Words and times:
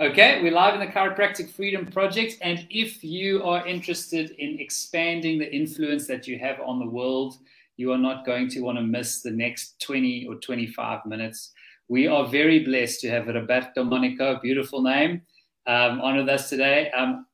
Okay, 0.00 0.40
we're 0.40 0.52
live 0.52 0.74
in 0.74 0.80
the 0.80 0.86
Chiropractic 0.86 1.50
Freedom 1.50 1.84
Project. 1.84 2.36
And 2.40 2.64
if 2.70 3.02
you 3.02 3.42
are 3.42 3.66
interested 3.66 4.30
in 4.38 4.60
expanding 4.60 5.40
the 5.40 5.52
influence 5.52 6.06
that 6.06 6.28
you 6.28 6.38
have 6.38 6.60
on 6.64 6.78
the 6.78 6.86
world, 6.86 7.34
you 7.76 7.90
are 7.90 7.98
not 7.98 8.24
going 8.24 8.48
to 8.50 8.60
want 8.60 8.78
to 8.78 8.84
miss 8.84 9.22
the 9.22 9.32
next 9.32 9.82
20 9.82 10.28
or 10.28 10.36
25 10.36 11.04
minutes. 11.04 11.50
We 11.88 12.06
are 12.06 12.28
very 12.28 12.60
blessed 12.60 13.00
to 13.00 13.10
have 13.10 13.26
Roberto 13.26 13.82
Monaco, 13.82 14.38
beautiful 14.40 14.82
name, 14.82 15.22
um, 15.66 16.00
on 16.00 16.16
with 16.16 16.28
us 16.28 16.48
today. 16.48 16.92
Um, 16.92 17.26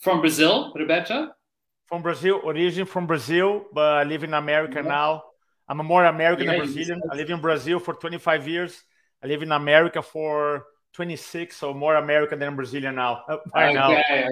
from 0.00 0.20
Brazil, 0.20 0.72
Roberto? 0.74 1.32
From 1.84 2.00
Brazil, 2.00 2.40
origin 2.42 2.86
from 2.86 3.06
Brazil, 3.06 3.66
but 3.74 3.98
I 3.98 4.04
live 4.04 4.24
in 4.24 4.32
America 4.32 4.80
yeah. 4.82 4.88
now. 4.88 5.22
I'm 5.68 5.80
a 5.80 5.84
more 5.84 6.06
American 6.06 6.46
yeah, 6.46 6.52
than 6.52 6.60
Brazilian. 6.60 7.02
I 7.12 7.16
live 7.16 7.28
in 7.28 7.42
Brazil 7.42 7.78
for 7.78 7.92
25 7.92 8.48
years. 8.48 8.82
I 9.22 9.26
live 9.26 9.42
in 9.42 9.52
America 9.52 10.00
for 10.00 10.64
26, 10.92 11.56
so 11.56 11.72
more 11.72 11.96
American 11.96 12.38
than 12.38 12.56
Brazilian 12.56 12.96
now. 12.96 13.22
Uh, 13.28 13.36
okay, 13.56 13.72
now. 13.72 13.92
okay. 13.92 14.26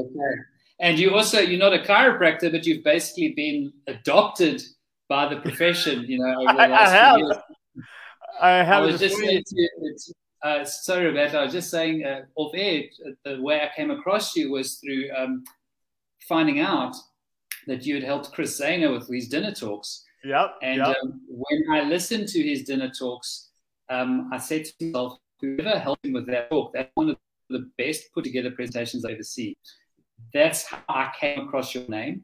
And 0.80 0.98
you 0.98 1.14
also, 1.14 1.40
you're 1.40 1.58
not 1.58 1.74
a 1.74 1.78
chiropractor, 1.78 2.52
but 2.52 2.64
you've 2.64 2.84
basically 2.84 3.32
been 3.34 3.72
adopted 3.86 4.62
by 5.08 5.28
the 5.32 5.40
profession, 5.40 6.04
you 6.06 6.18
know, 6.18 6.42
over 6.42 6.52
the 6.52 6.58
last 6.68 6.92
I, 6.92 6.96
have. 6.96 7.18
Years. 7.18 7.36
I 8.40 8.50
have. 8.50 8.82
I 8.82 8.86
was 8.86 9.00
just 9.00 9.16
saying 9.16 9.42
to, 9.46 9.68
uh, 10.42 10.64
sorry, 10.64 11.06
Roberto, 11.06 11.38
I 11.38 11.44
was 11.44 11.52
just 11.52 11.70
saying 11.70 12.04
uh, 12.04 12.22
off 12.36 12.52
air, 12.54 12.84
the 13.24 13.40
way 13.42 13.60
I 13.60 13.70
came 13.74 13.90
across 13.90 14.36
you 14.36 14.52
was 14.52 14.76
through 14.76 15.08
um, 15.16 15.42
finding 16.28 16.60
out 16.60 16.94
that 17.66 17.84
you 17.84 17.94
had 17.94 18.04
helped 18.04 18.32
Chris 18.32 18.60
Zaino 18.60 18.92
with 18.92 19.08
his 19.08 19.28
dinner 19.28 19.52
talks. 19.52 20.04
Yep. 20.24 20.54
And 20.62 20.78
yep. 20.78 20.96
Um, 21.02 21.20
when 21.28 21.64
I 21.72 21.82
listened 21.82 22.28
to 22.28 22.42
his 22.42 22.64
dinner 22.64 22.90
talks, 22.90 23.50
um, 23.88 24.30
I 24.32 24.38
said 24.38 24.64
to 24.64 24.72
myself, 24.84 25.18
whoever 25.40 25.78
helped 25.78 26.04
him 26.04 26.12
with 26.12 26.26
that 26.26 26.50
talk, 26.50 26.72
that's 26.72 26.90
one 26.94 27.10
of 27.10 27.16
the 27.50 27.70
best 27.78 28.12
put 28.14 28.24
together 28.24 28.50
presentations 28.50 29.04
I've 29.04 29.14
ever 29.14 29.22
seen. 29.22 29.54
That's 30.34 30.64
how 30.64 30.78
I 30.88 31.10
came 31.18 31.40
across 31.40 31.74
your 31.74 31.88
name. 31.88 32.22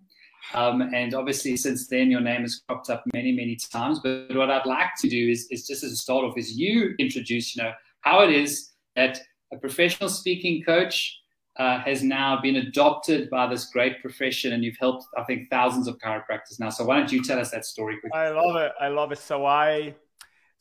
Um, 0.53 0.83
and 0.83 1.15
obviously, 1.15 1.57
since 1.57 1.89
then, 1.89 2.11
your 2.11 2.21
name 2.21 2.43
has 2.43 2.61
cropped 2.69 2.91
up 2.91 3.03
many, 3.15 3.33
many 3.33 3.57
times. 3.57 4.01
But 4.01 4.35
what 4.35 4.51
I'd 4.51 4.67
like 4.67 4.91
to 5.01 5.09
do 5.09 5.31
is, 5.31 5.47
is 5.51 5.67
just 5.67 5.83
as 5.83 5.93
a 5.93 5.97
start 5.97 6.25
off, 6.25 6.37
is 6.37 6.57
you 6.57 6.95
introduce, 6.99 7.57
you 7.57 7.63
know, 7.63 7.73
how 8.03 8.21
it 8.23 8.31
is 8.31 8.73
that 8.97 9.21
a 9.53 9.57
professional 9.57 10.11
speaking 10.11 10.63
coach 10.63 11.19
uh, 11.57 11.79
has 11.81 12.03
now 12.03 12.41
been 12.41 12.57
adopted 12.57 13.31
by 13.31 13.47
this 13.47 13.67
great 13.67 14.03
profession, 14.03 14.53
and 14.53 14.65
you've 14.65 14.77
helped, 14.79 15.07
I 15.17 15.23
think, 15.23 15.49
thousands 15.51 15.89
of 15.89 15.99
chiropractors 15.99 16.59
now. 16.59 16.69
So 16.69 16.85
why 16.85 16.99
don't 16.99 17.11
you 17.11 17.23
tell 17.23 17.39
us 17.39 17.51
that 17.53 17.65
story 17.65 17.99
quickly? 18.01 18.19
I 18.19 18.31
love 18.31 18.57
it. 18.57 18.73
I 18.81 18.89
love 18.89 19.13
it. 19.13 19.19
So 19.19 19.47
I 19.47 19.95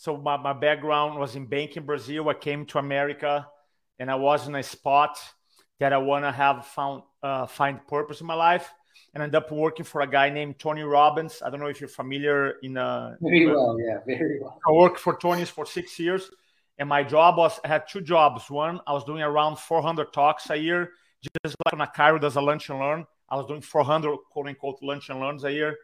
so 0.04 0.18
my, 0.18 0.36
my 0.36 0.52
background 0.52 1.18
was 1.18 1.38
in 1.38 1.46
banking 1.46 1.86
Brazil. 1.86 2.28
I 2.28 2.34
came 2.34 2.66
to 2.66 2.78
America 2.78 3.48
and 4.00 4.12
I 4.12 4.16
was 4.16 4.50
in 4.50 4.56
a 4.56 4.62
spot 4.62 5.18
that 5.80 5.94
I 5.94 5.98
want 5.98 6.26
to 6.26 6.32
have 6.34 6.66
found 6.68 7.04
uh, 7.23 7.46
find 7.46 7.80
purpose 7.88 8.20
in 8.20 8.28
my 8.28 8.34
life 8.34 8.70
and 9.14 9.24
end 9.24 9.34
up 9.34 9.50
working 9.50 9.86
for 9.86 10.02
a 10.02 10.08
guy 10.08 10.30
named 10.30 10.59
Tony 10.59 10.81
Robbins. 10.81 11.42
I 11.42 11.50
don't 11.50 11.62
know 11.62 11.68
if 11.68 11.80
you're 11.80 11.88
familiar 11.88 12.56
in 12.64 12.76
uh 12.76 13.16
very 13.22 13.48
well, 13.48 13.78
yeah, 13.80 14.00
very 14.06 14.42
well. 14.42 14.59
I 14.68 14.74
worked 14.74 15.00
for 15.00 15.18
Tony's 15.18 15.50
for 15.50 15.66
six 15.66 15.98
years, 15.98 16.30
and 16.78 16.90
my 16.90 17.02
job 17.02 17.38
was 17.38 17.62
I 17.64 17.70
had 17.70 17.88
two 17.88 18.02
jobs. 18.02 18.50
One, 18.50 18.81
I 18.86 18.92
was 18.92 19.06
doing 19.06 19.22
around 19.22 19.58
400 19.58 20.12
talks 20.12 20.50
a 20.50 20.58
year, 20.58 20.92
just 21.46 21.56
like 21.64 21.74
on 21.76 21.80
a 21.80 21.88
chiro 21.88 22.20
does 22.20 22.36
a 22.36 22.42
lunch 22.42 22.70
and 22.70 22.78
learn. 22.78 23.06
I 23.30 23.38
was 23.38 23.46
doing 23.46 23.62
400 23.62 24.18
quote 24.30 24.48
unquote 24.48 24.80
lunch 24.81 25.08
and 25.08 25.22
learns 25.22 25.46
a 25.46 25.52
year, 25.54 25.78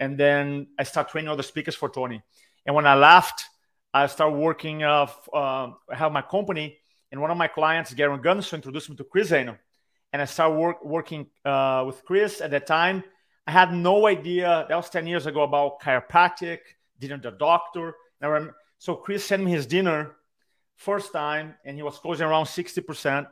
and 0.00 0.16
then 0.16 0.68
I 0.78 0.84
started 0.84 1.10
training 1.10 1.28
other 1.28 1.42
speakers 1.42 1.74
for 1.74 1.90
Tony. 1.90 2.22
And 2.64 2.74
when 2.74 2.86
I 2.86 2.94
left, 2.94 3.44
I 3.92 4.06
started 4.06 4.36
working. 4.36 4.82
Uh, 4.82 5.06
uh, 5.32 5.70
I 5.90 5.94
have 5.94 6.12
my 6.12 6.22
company, 6.22 6.78
and 7.10 7.20
one 7.20 7.30
of 7.30 7.36
my 7.36 7.48
clients, 7.48 7.94
Garen 7.94 8.20
Gunson, 8.20 8.56
introduced 8.56 8.90
me 8.90 8.96
to 8.96 9.04
Chris 9.04 9.32
and 10.12 10.22
I 10.22 10.24
started 10.24 10.56
work, 10.56 10.84
working 10.84 11.26
uh, 11.44 11.84
with 11.86 12.04
Chris. 12.04 12.40
At 12.40 12.50
that 12.52 12.66
time, 12.66 13.04
I 13.46 13.50
had 13.52 13.72
no 13.72 14.06
idea. 14.06 14.66
That 14.68 14.76
was 14.76 14.90
ten 14.90 15.06
years 15.06 15.26
ago 15.26 15.42
about 15.42 15.80
chiropractic. 15.80 16.58
Didn't 16.98 17.22
the 17.22 17.30
doctor. 17.30 17.94
Remember, 18.20 18.56
so 18.78 18.94
Chris 18.94 19.24
sent 19.24 19.44
me 19.44 19.50
his 19.50 19.66
dinner 19.66 20.16
first 20.76 21.12
time, 21.12 21.54
and 21.64 21.76
he 21.76 21.82
was 21.82 21.98
closing 21.98 22.26
around 22.26 22.46
sixty 22.46 22.80
percent. 22.80 23.26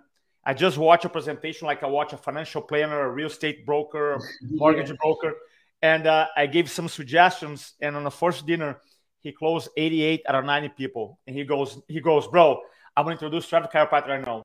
I 0.44 0.54
just 0.54 0.78
watch 0.78 1.04
a 1.04 1.08
presentation 1.08 1.66
like 1.66 1.82
I 1.82 1.86
watch 1.86 2.12
a 2.12 2.16
financial 2.16 2.62
planner, 2.62 3.00
a 3.00 3.10
real 3.10 3.26
estate 3.26 3.66
broker, 3.66 4.14
a 4.14 4.20
mortgage 4.42 4.90
yeah. 4.90 4.96
broker, 5.00 5.34
and 5.82 6.06
uh, 6.06 6.28
I 6.36 6.46
gave 6.46 6.70
some 6.70 6.88
suggestions. 6.88 7.72
And 7.80 7.96
on 7.96 8.04
the 8.04 8.10
first 8.10 8.46
dinner, 8.46 8.78
he 9.26 9.32
closed 9.32 9.68
88 9.76 10.22
out 10.28 10.36
of 10.36 10.44
90 10.44 10.68
people. 10.68 11.18
And 11.26 11.34
he 11.34 11.42
goes, 11.42 11.82
he 11.88 12.00
goes, 12.00 12.28
bro, 12.28 12.60
I'm 12.96 13.06
to 13.06 13.10
introduce 13.10 13.48
Trevor 13.48 13.66
Chiropractic 13.66 14.06
right 14.06 14.24
now. 14.24 14.44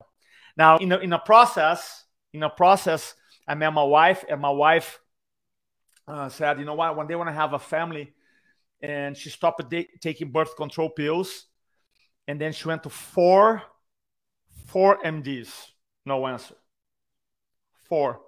Now, 0.57 0.77
in 0.77 0.91
a, 0.91 0.97
in 0.97 1.13
a 1.13 1.19
process, 1.19 2.05
in 2.33 2.41
a 2.41 2.49
process, 2.49 3.13
I 3.47 3.53
met 3.53 3.71
my 3.73 3.83
wife, 3.83 4.25
and 4.27 4.41
my 4.41 4.49
wife 4.49 4.99
uh, 6.07 6.29
said, 6.29 6.57
you 6.57 6.65
know 6.65 6.73
what, 6.73 6.97
one 6.97 7.05
day 7.05 7.13
when 7.13 7.27
I 7.27 7.31
have 7.31 7.53
a 7.53 7.59
family, 7.59 8.11
and 8.81 9.15
she 9.15 9.29
stopped 9.29 9.71
taking 10.01 10.31
birth 10.31 10.55
control 10.55 10.89
pills, 10.89 11.45
and 12.27 12.41
then 12.41 12.51
she 12.51 12.67
went 12.67 12.81
to 12.81 12.89
four, 12.89 13.61
four 14.65 14.97
MDs, 15.03 15.51
no 16.07 16.25
answer, 16.25 16.55
four, 17.87 18.21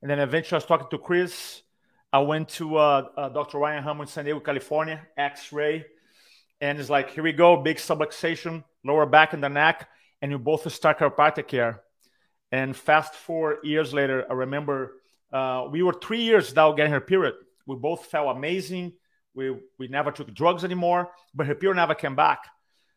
and 0.00 0.10
then 0.10 0.18
eventually 0.18 0.56
I 0.56 0.60
was 0.60 0.64
talking 0.64 0.88
to 0.90 0.98
Chris, 0.98 1.60
I 2.12 2.18
went 2.20 2.48
to 2.50 2.76
uh, 2.76 3.08
uh, 3.16 3.28
Dr. 3.28 3.58
Ryan 3.58 4.00
in 4.00 4.06
San 4.06 4.24
Diego, 4.24 4.40
California, 4.40 5.06
X-ray, 5.16 5.84
and 6.60 6.78
it's 6.78 6.90
like, 6.90 7.10
here 7.10 7.22
we 7.22 7.32
go, 7.32 7.56
big 7.56 7.76
subluxation, 7.76 8.64
lower 8.84 9.06
back 9.06 9.32
and 9.32 9.42
the 9.42 9.48
neck, 9.48 9.88
and 10.20 10.32
you 10.32 10.38
both 10.38 10.70
start 10.72 10.98
chiropractic 10.98 11.46
care. 11.46 11.82
And 12.50 12.76
fast 12.76 13.14
four 13.14 13.58
years 13.62 13.94
later, 13.94 14.26
I 14.28 14.34
remember 14.34 15.00
uh, 15.32 15.68
we 15.70 15.82
were 15.82 15.92
three 15.92 16.22
years 16.22 16.48
without 16.48 16.76
getting 16.76 16.92
her 16.92 17.00
period. 17.00 17.34
We 17.66 17.76
both 17.76 18.06
felt 18.06 18.36
amazing. 18.36 18.94
We 19.34 19.56
we 19.78 19.86
never 19.86 20.10
took 20.10 20.34
drugs 20.34 20.64
anymore, 20.64 21.10
but 21.32 21.46
her 21.46 21.54
period 21.54 21.76
never 21.76 21.94
came 21.94 22.16
back. 22.16 22.40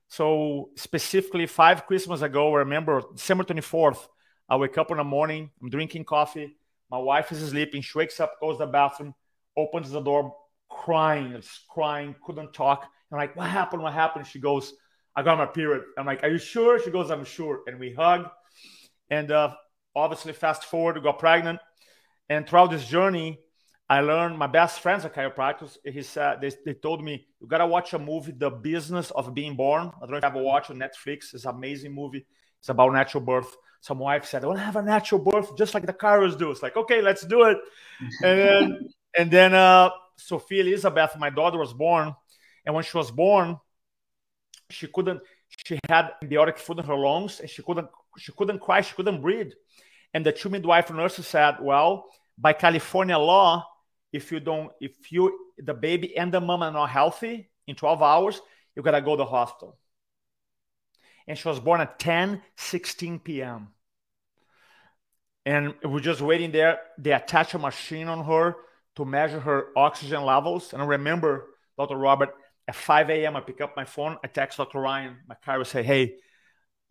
So 0.07 0.71
specifically, 0.75 1.45
five 1.45 1.85
Christmas 1.85 2.23
ago, 2.23 2.55
I 2.55 2.59
remember 2.59 3.03
December 3.13 3.43
twenty 3.43 3.61
fourth. 3.61 4.07
I 4.49 4.55
wake 4.55 4.77
up 4.79 4.89
in 4.89 4.97
the 4.97 5.03
morning. 5.03 5.51
I'm 5.61 5.69
drinking 5.69 6.05
coffee. 6.05 6.57
My 6.93 6.99
wife 6.99 7.31
is 7.31 7.49
sleeping. 7.49 7.81
She 7.81 7.97
wakes 7.97 8.19
up, 8.19 8.39
goes 8.39 8.59
to 8.59 8.67
the 8.67 8.71
bathroom, 8.71 9.15
opens 9.57 9.89
the 9.89 9.99
door, 9.99 10.35
crying, 10.69 11.41
crying, 11.67 12.13
couldn't 12.23 12.53
talk. 12.53 12.87
I'm 13.11 13.17
like, 13.17 13.35
what 13.35 13.49
happened? 13.49 13.81
What 13.81 13.93
happened? 13.93 14.27
She 14.27 14.39
goes, 14.39 14.75
I 15.15 15.23
got 15.23 15.39
my 15.39 15.47
period. 15.47 15.85
I'm 15.97 16.05
like, 16.05 16.21
are 16.21 16.29
you 16.29 16.37
sure? 16.37 16.79
She 16.79 16.91
goes, 16.91 17.09
I'm 17.09 17.25
sure. 17.25 17.61
And 17.65 17.79
we 17.79 17.93
hug. 17.93 18.29
And 19.09 19.31
uh, 19.31 19.55
obviously, 19.95 20.33
fast 20.33 20.65
forward, 20.65 20.97
we 20.97 21.01
got 21.01 21.17
pregnant. 21.17 21.59
And 22.29 22.47
throughout 22.47 22.69
this 22.69 22.85
journey, 22.85 23.39
I 23.89 24.01
learned 24.01 24.37
my 24.37 24.45
best 24.45 24.79
friends 24.79 25.03
are 25.03 25.09
chiropractors. 25.09 25.77
He 25.83 26.03
said 26.03 26.41
they, 26.41 26.51
they 26.63 26.75
told 26.75 27.03
me 27.03 27.25
you 27.41 27.47
gotta 27.47 27.65
watch 27.65 27.93
a 27.93 27.99
movie, 27.99 28.33
The 28.37 28.51
Business 28.51 29.09
of 29.09 29.33
Being 29.33 29.55
Born. 29.55 29.91
I 29.95 29.99
don't 30.01 30.11
know 30.11 30.17
if 30.17 30.23
you 30.23 30.29
ever 30.29 30.43
watched 30.43 30.69
on 30.69 30.77
Netflix. 30.77 31.33
It's 31.33 31.45
an 31.45 31.55
amazing 31.55 31.95
movie. 31.95 32.27
It's 32.63 32.69
about 32.69 32.93
natural 32.93 33.23
birth 33.23 33.55
some 33.83 33.99
wife 33.99 34.23
said, 34.23 34.45
I 34.45 34.47
want 34.47 34.59
to 34.59 34.63
have 34.63 34.77
a 34.77 34.81
natural 34.81 35.19
birth 35.19 35.57
just 35.57 35.73
like 35.73 35.85
the 35.85 35.91
chiros 35.91 36.37
do. 36.37 36.49
It's 36.51 36.63
like, 36.63 36.77
okay, 36.77 37.01
let's 37.01 37.25
do 37.25 37.43
it. 37.43 37.57
and 38.23 38.39
then, 38.39 38.89
and 39.17 39.29
then 39.29 39.53
uh, 39.53 39.89
Sophia 40.15 40.61
Elizabeth, 40.63 41.17
my 41.19 41.29
daughter, 41.29 41.57
was 41.57 41.73
born. 41.73 42.15
And 42.65 42.73
when 42.73 42.85
she 42.85 42.95
was 42.95 43.11
born, 43.11 43.59
she 44.69 44.87
couldn't, 44.87 45.19
she 45.67 45.77
had 45.89 46.11
amniotic 46.21 46.57
fluid 46.57 46.79
in 46.79 46.85
her 46.85 46.95
lungs 46.95 47.41
and 47.41 47.49
she 47.49 47.61
couldn't, 47.61 47.89
she 48.17 48.31
couldn't 48.31 48.59
cry, 48.59 48.79
she 48.79 48.95
couldn't 48.95 49.21
breathe. 49.21 49.51
And 50.13 50.25
the 50.25 50.31
two 50.31 50.47
midwife 50.47 50.89
nurses 50.89 51.27
said, 51.27 51.57
well, 51.59 52.05
by 52.37 52.53
California 52.53 53.17
law, 53.17 53.67
if 54.13 54.31
you 54.31 54.39
don't, 54.39 54.71
if 54.79 55.11
you, 55.11 55.37
the 55.57 55.73
baby 55.73 56.15
and 56.15 56.33
the 56.33 56.39
mom 56.39 56.63
are 56.63 56.71
not 56.71 56.89
healthy 56.89 57.49
in 57.67 57.75
12 57.75 58.01
hours, 58.01 58.41
you 58.77 58.81
got 58.81 58.91
to 58.91 59.01
go 59.01 59.17
to 59.17 59.23
the 59.23 59.25
hospital 59.25 59.77
and 61.27 61.37
she 61.37 61.47
was 61.47 61.59
born 61.59 61.81
at 61.81 61.99
10 61.99 62.41
16 62.55 63.19
p.m 63.19 63.69
and 65.45 65.73
we're 65.83 65.99
just 65.99 66.21
waiting 66.21 66.51
there. 66.51 66.79
They 66.97 67.11
attach 67.11 67.53
a 67.53 67.59
machine 67.59 68.07
on 68.07 68.23
her 68.25 68.55
to 68.95 69.05
measure 69.05 69.39
her 69.39 69.67
oxygen 69.75 70.23
levels. 70.23 70.73
And 70.73 70.81
i 70.81 70.85
remember 70.85 71.47
dr 71.77 71.95
robert 71.95 72.29
at 72.67 72.75
5 72.75 73.09
a.m 73.09 73.35
i 73.35 73.41
pick 73.41 73.59
up 73.61 73.75
my 73.75 73.85
phone 73.85 74.17
i 74.23 74.27
text 74.27 74.57
dr 74.57 74.79
ryan. 74.79 75.17
My 75.27 75.35
car 75.35 75.57
will 75.57 75.65
say 75.65 75.83
hey 75.83 76.15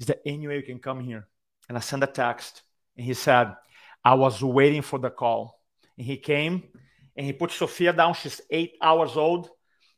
is 0.01 0.07
there 0.07 0.17
any 0.27 0.49
way 0.49 0.57
you 0.57 0.63
can 0.63 0.79
come 0.79 1.01
here? 1.01 1.29
And 1.69 1.79
i 1.79 1.81
send 1.81 2.03
a 2.03 2.09
text 2.09 2.63
and 2.97 3.07
he 3.07 3.15
said 3.15 3.55
i 4.05 4.15
was 4.15 4.43
waiting 4.43 4.83
for 4.83 4.99
the 4.99 5.11
call. 5.11 5.61
And 5.97 6.07
he 6.07 6.17
came 6.17 6.65
and 7.17 7.27
he 7.27 7.33
put 7.33 7.51
sophia 7.51 7.93
down. 7.93 8.15
She's 8.15 8.41
eight 8.51 8.73
hours 8.83 9.17
old 9.17 9.49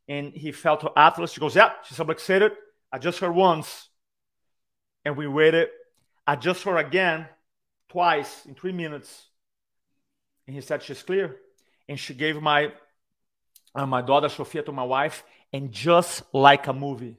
and 0.06 0.32
he 0.32 0.52
felt 0.52 0.82
her 0.82 0.90
atlas 0.96 1.32
she 1.32 1.40
goes 1.40 1.56
yeah 1.56 1.72
she's 1.84 1.96
subluxated 1.96 2.50
i 2.92 2.98
just 2.98 3.18
heard 3.20 3.34
once 3.34 3.88
and 5.04 5.16
we 5.16 5.26
waited. 5.26 5.68
I 6.26 6.36
just 6.36 6.62
saw 6.62 6.72
her 6.72 6.78
again 6.78 7.26
twice 7.88 8.46
in 8.46 8.54
three 8.54 8.72
minutes. 8.72 9.26
And 10.46 10.54
he 10.54 10.62
said, 10.62 10.82
She's 10.82 11.02
clear. 11.02 11.36
And 11.88 11.98
she 11.98 12.14
gave 12.14 12.40
my 12.40 12.72
uh, 13.74 13.86
my 13.86 14.00
daughter 14.02 14.28
Sophia 14.28 14.62
to 14.62 14.72
my 14.72 14.84
wife, 14.84 15.24
and 15.52 15.72
just 15.72 16.22
like 16.32 16.66
a 16.68 16.72
movie, 16.72 17.16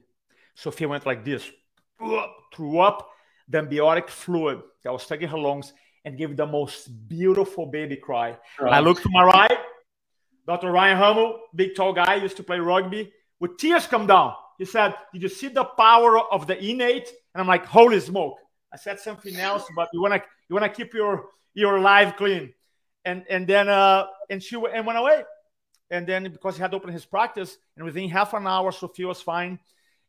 Sophia 0.54 0.88
went 0.88 1.04
like 1.04 1.24
this, 1.24 1.48
threw 2.54 2.78
up. 2.80 3.08
the 3.48 3.58
amniotic 3.58 4.08
fluid 4.08 4.60
that 4.82 4.92
was 4.92 5.02
stuck 5.02 5.20
in 5.20 5.28
her 5.28 5.38
lungs 5.38 5.72
and 6.04 6.16
gave 6.18 6.36
the 6.36 6.46
most 6.46 6.88
beautiful 7.08 7.66
baby 7.66 7.96
cry. 7.96 8.36
Right. 8.58 8.72
I 8.72 8.80
looked 8.80 9.02
to 9.02 9.10
my 9.12 9.22
right, 9.24 9.58
Dr. 10.46 10.72
Ryan 10.72 10.96
Hummel, 10.96 11.40
big 11.54 11.74
tall 11.76 11.92
guy, 11.92 12.16
used 12.16 12.36
to 12.38 12.42
play 12.42 12.58
rugby, 12.58 13.12
with 13.38 13.58
tears 13.58 13.86
come 13.86 14.06
down. 14.06 14.34
He 14.58 14.64
said, 14.64 14.94
Did 15.12 15.22
you 15.22 15.28
see 15.28 15.48
the 15.48 15.64
power 15.64 16.18
of 16.32 16.46
the 16.46 16.58
innate? 16.58 17.08
And 17.34 17.40
I'm 17.40 17.48
like, 17.48 17.66
Holy 17.66 18.00
smoke. 18.00 18.38
I 18.72 18.76
said 18.76 19.00
something 19.00 19.36
else, 19.36 19.64
but 19.74 19.88
you 19.92 20.02
wanna 20.02 20.22
you 20.48 20.54
wanna 20.54 20.68
keep 20.68 20.94
your 20.94 21.26
your 21.54 21.80
life 21.80 22.16
clean. 22.16 22.52
And 23.04 23.24
and 23.30 23.46
then 23.46 23.68
uh 23.68 24.06
and 24.28 24.42
she 24.42 24.56
and 24.56 24.86
went 24.86 24.98
away. 24.98 25.24
And 25.90 26.06
then 26.06 26.24
because 26.24 26.56
he 26.56 26.62
had 26.62 26.74
opened 26.74 26.92
his 26.92 27.06
practice, 27.06 27.56
and 27.76 27.84
within 27.84 28.08
half 28.08 28.34
an 28.34 28.46
hour, 28.46 28.72
Sophia 28.72 29.06
was 29.06 29.22
fine. 29.22 29.58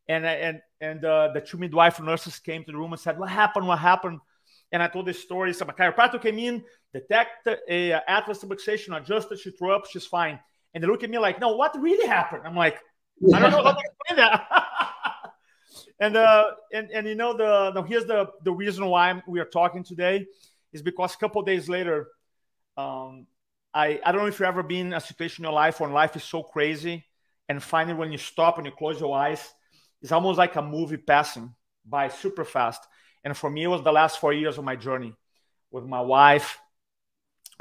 And 0.08 0.26
and 0.26 0.60
and 0.80 1.04
uh, 1.04 1.30
the 1.32 1.40
two 1.40 1.58
midwife 1.58 2.00
nurses 2.00 2.38
came 2.38 2.64
to 2.64 2.72
the 2.72 2.78
room 2.78 2.92
and 2.92 3.00
said, 3.00 3.18
"What 3.18 3.28
happened? 3.28 3.66
What 3.66 3.78
happened?" 3.78 4.18
And 4.72 4.82
I 4.82 4.88
told 4.88 5.06
the 5.06 5.14
story. 5.14 5.52
So 5.52 5.64
my 5.64 5.72
chiropractor 5.72 6.20
came 6.20 6.38
in, 6.38 6.64
detected 6.92 7.58
a 7.68 7.92
atlas 7.92 8.42
subluxation, 8.42 8.96
adjusted, 8.96 9.38
she 9.38 9.50
threw 9.50 9.72
up, 9.72 9.86
she's 9.86 10.06
fine. 10.06 10.38
And 10.74 10.82
they 10.82 10.88
look 10.88 11.04
at 11.04 11.10
me 11.10 11.18
like, 11.18 11.40
"No, 11.40 11.56
what 11.56 11.78
really 11.80 12.06
happened?" 12.06 12.42
I'm 12.44 12.56
like, 12.56 12.78
"I 13.34 13.40
don't 13.40 13.50
know 13.50 13.62
how 13.62 13.72
to 13.72 13.80
explain 13.80 14.16
that." 14.16 14.48
and 16.00 16.16
uh, 16.16 16.44
and 16.72 16.90
and 16.90 17.06
you 17.06 17.14
know 17.14 17.36
the, 17.36 17.72
the 17.72 17.82
here's 17.82 18.06
the 18.06 18.30
the 18.44 18.52
reason 18.52 18.86
why 18.86 19.22
we 19.26 19.40
are 19.40 19.44
talking 19.44 19.84
today 19.84 20.26
is 20.72 20.82
because 20.82 21.14
a 21.14 21.18
couple 21.18 21.42
days 21.42 21.68
later, 21.68 22.08
um, 22.76 23.26
I 23.74 24.00
I 24.04 24.12
don't 24.12 24.22
know 24.22 24.26
if 24.26 24.38
you've 24.38 24.48
ever 24.48 24.62
been 24.62 24.88
in 24.88 24.92
a 24.94 25.00
situation 25.00 25.44
in 25.44 25.50
your 25.50 25.54
life 25.54 25.80
when 25.80 25.92
life 25.92 26.16
is 26.16 26.24
so 26.24 26.42
crazy, 26.42 27.04
and 27.48 27.62
finally 27.62 27.96
when 27.96 28.12
you 28.12 28.18
stop 28.18 28.58
and 28.58 28.66
you 28.66 28.72
close 28.72 29.00
your 29.00 29.16
eyes, 29.16 29.42
it's 30.02 30.12
almost 30.12 30.38
like 30.38 30.56
a 30.56 30.62
movie 30.62 30.96
passing 30.96 31.54
by 31.84 32.08
super 32.08 32.44
fast. 32.44 32.86
And 33.24 33.36
for 33.36 33.50
me, 33.50 33.64
it 33.64 33.68
was 33.68 33.82
the 33.82 33.92
last 33.92 34.20
four 34.20 34.32
years 34.32 34.58
of 34.58 34.64
my 34.64 34.76
journey 34.76 35.14
with 35.70 35.84
my 35.84 36.00
wife, 36.00 36.58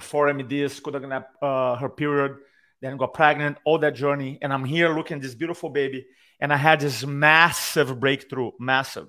four 0.01 0.27
MDs, 0.27 0.81
couldn't 0.81 1.11
uh, 1.11 1.75
her 1.75 1.89
period, 1.89 2.37
then 2.81 2.97
got 2.97 3.13
pregnant, 3.13 3.57
all 3.65 3.79
that 3.79 3.95
journey. 3.95 4.37
And 4.41 4.53
I'm 4.53 4.65
here 4.65 4.93
looking 4.95 5.15
at 5.15 5.23
this 5.23 5.35
beautiful 5.35 5.69
baby. 5.69 6.05
And 6.39 6.53
I 6.53 6.57
had 6.57 6.79
this 6.79 7.05
massive 7.05 7.99
breakthrough, 7.99 8.51
massive. 8.59 9.07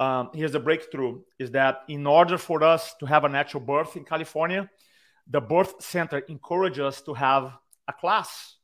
Um, 0.00 0.30
here's 0.34 0.52
the 0.52 0.60
breakthrough 0.60 1.20
is 1.38 1.52
that 1.52 1.82
in 1.88 2.06
order 2.06 2.36
for 2.36 2.64
us 2.64 2.94
to 2.98 3.06
have 3.06 3.24
a 3.24 3.28
natural 3.28 3.62
birth 3.62 3.96
in 3.96 4.04
California, 4.04 4.68
the 5.28 5.40
birth 5.40 5.82
center 5.82 6.18
encouraged 6.18 6.80
us 6.80 7.00
to 7.02 7.14
have 7.14 7.52
a 7.86 7.92
class. 7.92 8.56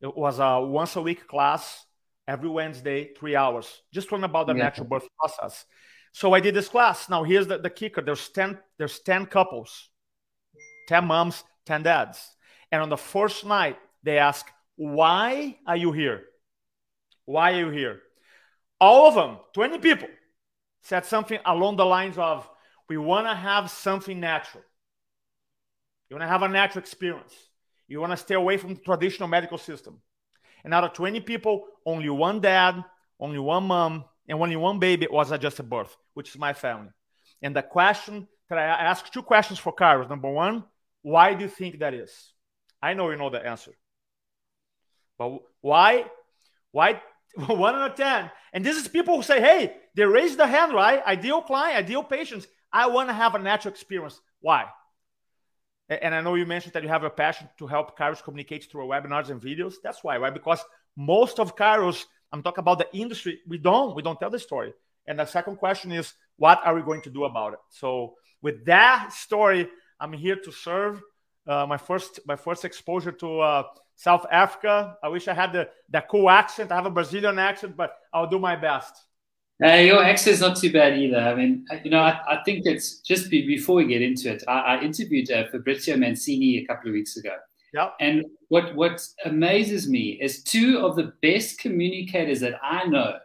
It 0.00 0.16
was 0.16 0.40
a 0.40 0.60
once 0.60 0.96
a 0.96 1.02
week 1.02 1.28
class 1.28 1.84
every 2.26 2.48
Wednesday, 2.48 3.12
three 3.14 3.36
hours, 3.36 3.82
just 3.92 4.10
learn 4.10 4.24
about 4.24 4.46
the 4.46 4.54
yeah. 4.54 4.64
natural 4.64 4.86
birth 4.86 5.06
process. 5.18 5.64
So 6.12 6.34
I 6.34 6.40
did 6.40 6.54
this 6.54 6.68
class. 6.68 7.08
Now 7.08 7.24
here's 7.24 7.46
the, 7.46 7.58
the 7.58 7.70
kicker. 7.70 8.02
There's 8.02 8.28
10, 8.28 8.58
there's 8.78 8.98
10 9.00 9.26
couples, 9.26 9.88
10 10.88 11.06
moms, 11.06 11.44
10 11.66 11.84
dads. 11.84 12.34
And 12.72 12.82
on 12.82 12.88
the 12.88 12.96
first 12.96 13.44
night, 13.44 13.78
they 14.02 14.18
ask, 14.18 14.46
why 14.76 15.58
are 15.66 15.76
you 15.76 15.92
here? 15.92 16.24
Why 17.26 17.52
are 17.52 17.60
you 17.60 17.70
here? 17.70 18.00
All 18.80 19.06
of 19.06 19.14
them, 19.14 19.38
20 19.52 19.78
people, 19.78 20.08
said 20.82 21.04
something 21.04 21.38
along 21.44 21.76
the 21.76 21.84
lines 21.84 22.18
of, 22.18 22.48
we 22.88 22.96
want 22.96 23.26
to 23.26 23.34
have 23.34 23.70
something 23.70 24.18
natural. 24.18 24.64
You 26.08 26.16
want 26.16 26.24
to 26.24 26.32
have 26.32 26.42
a 26.42 26.48
natural 26.48 26.82
experience. 26.82 27.34
You 27.86 28.00
want 28.00 28.12
to 28.12 28.16
stay 28.16 28.34
away 28.34 28.56
from 28.56 28.74
the 28.74 28.80
traditional 28.80 29.28
medical 29.28 29.58
system. 29.58 30.00
And 30.64 30.74
out 30.74 30.84
of 30.84 30.94
20 30.94 31.20
people, 31.20 31.66
only 31.86 32.08
one 32.08 32.40
dad, 32.40 32.82
only 33.20 33.38
one 33.38 33.64
mom, 33.64 34.04
and 34.28 34.40
only 34.40 34.56
one 34.56 34.78
baby 34.78 35.06
was 35.10 35.30
adjusted 35.30 35.68
birth, 35.68 35.96
which 36.14 36.30
is 36.30 36.38
my 36.38 36.52
family. 36.52 36.90
And 37.42 37.54
the 37.54 37.62
question 37.62 38.26
that 38.48 38.58
I 38.58 38.84
asked 38.84 39.12
two 39.12 39.22
questions 39.22 39.58
for 39.58 39.74
chiros. 39.74 40.08
Number 40.08 40.30
one, 40.30 40.64
why 41.02 41.34
do 41.34 41.44
you 41.44 41.50
think 41.50 41.78
that 41.78 41.94
is? 41.94 42.32
I 42.82 42.94
know 42.94 43.10
you 43.10 43.16
know 43.16 43.30
the 43.30 43.44
answer. 43.44 43.72
But 45.18 45.38
why? 45.60 46.06
Why 46.72 47.00
one 47.46 47.74
out 47.74 47.92
of 47.92 47.96
10? 47.96 48.30
And 48.52 48.64
this 48.64 48.76
is 48.76 48.88
people 48.88 49.16
who 49.16 49.22
say, 49.22 49.40
hey, 49.40 49.76
they 49.94 50.04
raise 50.04 50.36
the 50.36 50.46
hand, 50.46 50.72
right? 50.72 51.04
Ideal 51.06 51.42
client, 51.42 51.76
ideal 51.78 52.02
patients. 52.02 52.46
I 52.72 52.88
want 52.88 53.08
to 53.08 53.14
have 53.14 53.34
a 53.34 53.38
natural 53.38 53.72
experience. 53.72 54.20
Why? 54.40 54.66
And 55.88 56.14
I 56.14 56.20
know 56.22 56.34
you 56.34 56.46
mentioned 56.46 56.72
that 56.72 56.82
you 56.82 56.88
have 56.88 57.04
a 57.04 57.10
passion 57.10 57.48
to 57.58 57.66
help 57.66 57.98
chiros 57.98 58.22
communicate 58.22 58.70
through 58.70 58.86
webinars 58.86 59.30
and 59.30 59.40
videos. 59.40 59.74
That's 59.82 60.02
why, 60.02 60.16
right? 60.16 60.32
Because 60.32 60.64
most 60.96 61.38
of 61.38 61.54
chiros, 61.54 62.04
I'm 62.32 62.42
talking 62.42 62.62
about 62.62 62.78
the 62.78 62.88
industry, 62.96 63.40
we 63.46 63.58
don't, 63.58 63.94
we 63.94 64.02
don't 64.02 64.18
tell 64.18 64.30
the 64.30 64.38
story. 64.38 64.72
And 65.06 65.18
the 65.18 65.26
second 65.26 65.56
question 65.56 65.92
is, 65.92 66.14
what 66.36 66.60
are 66.64 66.74
we 66.74 66.82
going 66.82 67.02
to 67.02 67.10
do 67.10 67.24
about 67.24 67.54
it? 67.54 67.58
So 67.70 68.14
with 68.40 68.64
that 68.66 69.12
story, 69.12 69.68
I'm 70.00 70.12
here 70.12 70.36
to 70.36 70.52
serve. 70.52 71.02
Uh, 71.46 71.66
my 71.66 71.76
first, 71.76 72.20
my 72.26 72.36
first 72.36 72.64
exposure 72.64 73.12
to 73.12 73.40
uh, 73.40 73.62
South 73.96 74.26
Africa. 74.30 74.96
I 75.02 75.08
wish 75.08 75.28
I 75.28 75.34
had 75.34 75.52
the, 75.52 75.68
the 75.90 76.02
cool 76.10 76.30
accent. 76.30 76.72
I 76.72 76.76
have 76.76 76.86
a 76.86 76.90
Brazilian 76.90 77.38
accent, 77.38 77.76
but 77.76 77.96
I'll 78.12 78.28
do 78.28 78.38
my 78.38 78.56
best. 78.56 78.94
Uh, 79.62 79.74
your 79.74 80.02
accent's 80.02 80.40
not 80.40 80.56
too 80.56 80.72
bad 80.72 80.98
either. 80.98 81.18
I 81.18 81.34
mean, 81.34 81.64
you 81.84 81.90
know, 81.90 82.00
I, 82.00 82.20
I 82.28 82.42
think 82.44 82.66
it's 82.66 82.98
just 83.00 83.30
be, 83.30 83.46
before 83.46 83.76
we 83.76 83.86
get 83.86 84.02
into 84.02 84.32
it, 84.32 84.42
I, 84.48 84.76
I 84.76 84.80
interviewed 84.82 85.30
uh, 85.30 85.44
Fabrizio 85.50 85.96
Mancini 85.96 86.58
a 86.58 86.66
couple 86.66 86.88
of 86.88 86.94
weeks 86.94 87.16
ago. 87.16 87.36
Yeah. 87.72 87.90
And 88.00 88.24
what 88.48 88.74
what 88.74 89.06
amazes 89.24 89.88
me 89.88 90.18
is 90.20 90.42
two 90.42 90.80
of 90.80 90.96
the 90.96 91.12
best 91.22 91.58
communicators 91.58 92.40
that 92.40 92.58
I 92.62 92.84
know. 92.86 93.18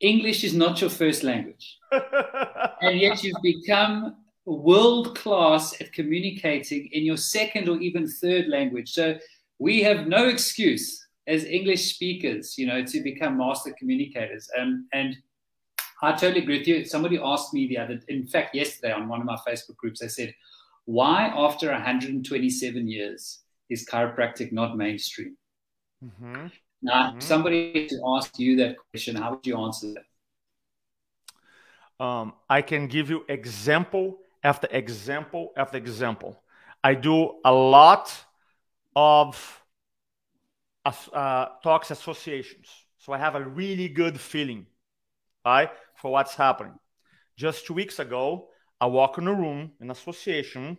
English 0.00 0.44
is 0.44 0.52
not 0.52 0.80
your 0.80 0.90
first 0.90 1.22
language, 1.22 1.78
and 2.82 3.00
yet 3.00 3.22
you've 3.22 3.40
become 3.42 4.16
world 4.52 5.16
class 5.16 5.80
at 5.80 5.92
communicating 5.92 6.88
in 6.92 7.04
your 7.04 7.16
second 7.16 7.68
or 7.68 7.80
even 7.80 8.06
third 8.06 8.48
language. 8.48 8.92
So 8.92 9.16
we 9.58 9.82
have 9.82 10.06
no 10.06 10.28
excuse 10.28 11.06
as 11.26 11.44
English 11.44 11.94
speakers, 11.94 12.58
you 12.58 12.66
know, 12.66 12.84
to 12.84 13.00
become 13.00 13.38
master 13.38 13.74
communicators. 13.78 14.48
Um, 14.58 14.86
and 14.92 15.16
I 16.02 16.12
totally 16.12 16.42
agree 16.42 16.58
with 16.58 16.68
you. 16.68 16.84
Somebody 16.84 17.18
asked 17.22 17.54
me 17.54 17.66
the 17.66 17.78
other, 17.78 18.00
in 18.08 18.26
fact, 18.26 18.54
yesterday 18.54 18.92
on 18.92 19.08
one 19.08 19.20
of 19.20 19.26
my 19.26 19.38
Facebook 19.48 19.76
groups, 19.76 20.00
they 20.00 20.08
said, 20.08 20.34
why 20.84 21.32
after 21.34 21.70
127 21.70 22.88
years 22.88 23.40
is 23.70 23.86
chiropractic 23.86 24.52
not 24.52 24.76
mainstream? 24.76 25.36
Mm-hmm. 26.04 26.48
Now, 26.82 27.10
mm-hmm. 27.10 27.20
somebody 27.20 27.86
to 27.88 28.02
ask 28.06 28.38
you 28.38 28.56
that 28.56 28.76
question, 28.90 29.16
how 29.16 29.30
would 29.30 29.46
you 29.46 29.56
answer 29.56 29.94
that? 29.94 32.04
Um, 32.04 32.34
I 32.50 32.60
can 32.60 32.86
give 32.86 33.08
you 33.08 33.24
example 33.28 34.18
after 34.44 34.68
example 34.70 35.52
after 35.56 35.78
example. 35.78 36.40
I 36.84 36.94
do 36.94 37.40
a 37.44 37.52
lot 37.52 38.14
of 38.94 39.64
uh, 40.84 41.46
talks 41.62 41.90
associations, 41.90 42.68
so 42.98 43.12
I 43.12 43.18
have 43.18 43.34
a 43.34 43.42
really 43.42 43.88
good 43.88 44.20
feeling, 44.20 44.66
right? 45.44 45.70
for 46.04 46.12
what's 46.12 46.34
happening. 46.34 46.74
Just 47.34 47.66
two 47.66 47.72
weeks 47.74 47.98
ago, 47.98 48.48
I 48.78 48.86
walk 48.86 49.16
in 49.16 49.26
a 49.26 49.32
room 49.32 49.72
in 49.80 49.90
association. 49.90 50.76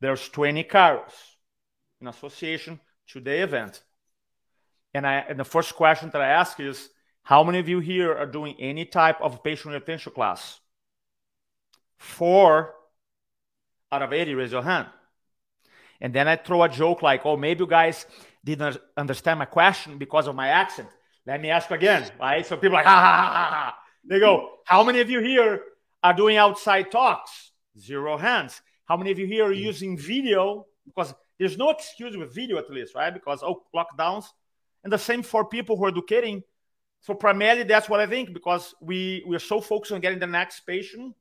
There's 0.00 0.28
20 0.28 0.62
cars 0.62 1.10
in 2.00 2.06
association 2.06 2.78
to 3.08 3.20
the 3.20 3.42
event. 3.42 3.82
And 4.94 5.04
I 5.04 5.14
and 5.28 5.40
the 5.40 5.44
first 5.44 5.74
question 5.74 6.10
that 6.10 6.22
I 6.22 6.28
ask 6.28 6.60
is, 6.60 6.88
how 7.24 7.42
many 7.42 7.58
of 7.58 7.68
you 7.68 7.80
here 7.80 8.16
are 8.16 8.26
doing 8.26 8.54
any 8.60 8.84
type 8.84 9.20
of 9.20 9.42
patient 9.42 9.74
retention 9.74 10.12
class? 10.12 10.60
Four 11.98 12.74
out 13.92 14.02
of 14.02 14.12
80 14.12 14.34
raise 14.34 14.52
your 14.52 14.62
hand. 14.62 14.88
And 16.00 16.12
then 16.12 16.28
I 16.28 16.36
throw 16.36 16.62
a 16.62 16.68
joke 16.68 17.02
like, 17.02 17.24
oh, 17.24 17.36
maybe 17.36 17.60
you 17.60 17.66
guys 17.66 18.06
didn't 18.44 18.78
understand 18.96 19.38
my 19.38 19.44
question 19.46 19.98
because 19.98 20.26
of 20.26 20.34
my 20.34 20.48
accent. 20.48 20.88
Let 21.26 21.40
me 21.40 21.50
ask 21.50 21.70
again, 21.70 22.10
right? 22.20 22.44
So 22.44 22.56
people 22.56 22.74
like, 22.74 22.84
ha 22.84 23.00
ha 23.00 23.32
ha 23.32 23.50
ha. 23.50 23.78
They 24.04 24.20
go, 24.20 24.58
How 24.64 24.84
many 24.84 25.00
of 25.00 25.08
you 25.08 25.20
here 25.20 25.62
are 26.02 26.14
doing 26.14 26.36
outside 26.36 26.90
talks? 26.90 27.52
Zero 27.78 28.16
hands. 28.16 28.60
How 28.84 28.96
many 28.96 29.10
of 29.10 29.18
you 29.18 29.26
here 29.26 29.46
are 29.46 29.52
using 29.52 29.96
video? 29.96 30.66
Because 30.84 31.14
there's 31.38 31.56
no 31.56 31.70
excuse 31.70 32.16
with 32.16 32.34
video, 32.34 32.58
at 32.58 32.70
least, 32.70 32.94
right? 32.94 33.12
Because, 33.12 33.42
oh, 33.42 33.62
lockdowns. 33.74 34.26
And 34.84 34.92
the 34.92 34.98
same 34.98 35.22
for 35.22 35.46
people 35.46 35.76
who 35.76 35.86
are 35.86 35.88
educating. 35.88 36.42
So, 37.00 37.14
primarily, 37.14 37.62
that's 37.62 37.88
what 37.88 38.00
I 38.00 38.06
think 38.06 38.34
because 38.34 38.74
we, 38.80 39.24
we 39.26 39.34
are 39.34 39.40
so 39.40 39.60
focused 39.60 39.92
on 39.92 40.00
getting 40.00 40.18
the 40.18 40.26
next 40.26 40.60
patient. 40.60 41.14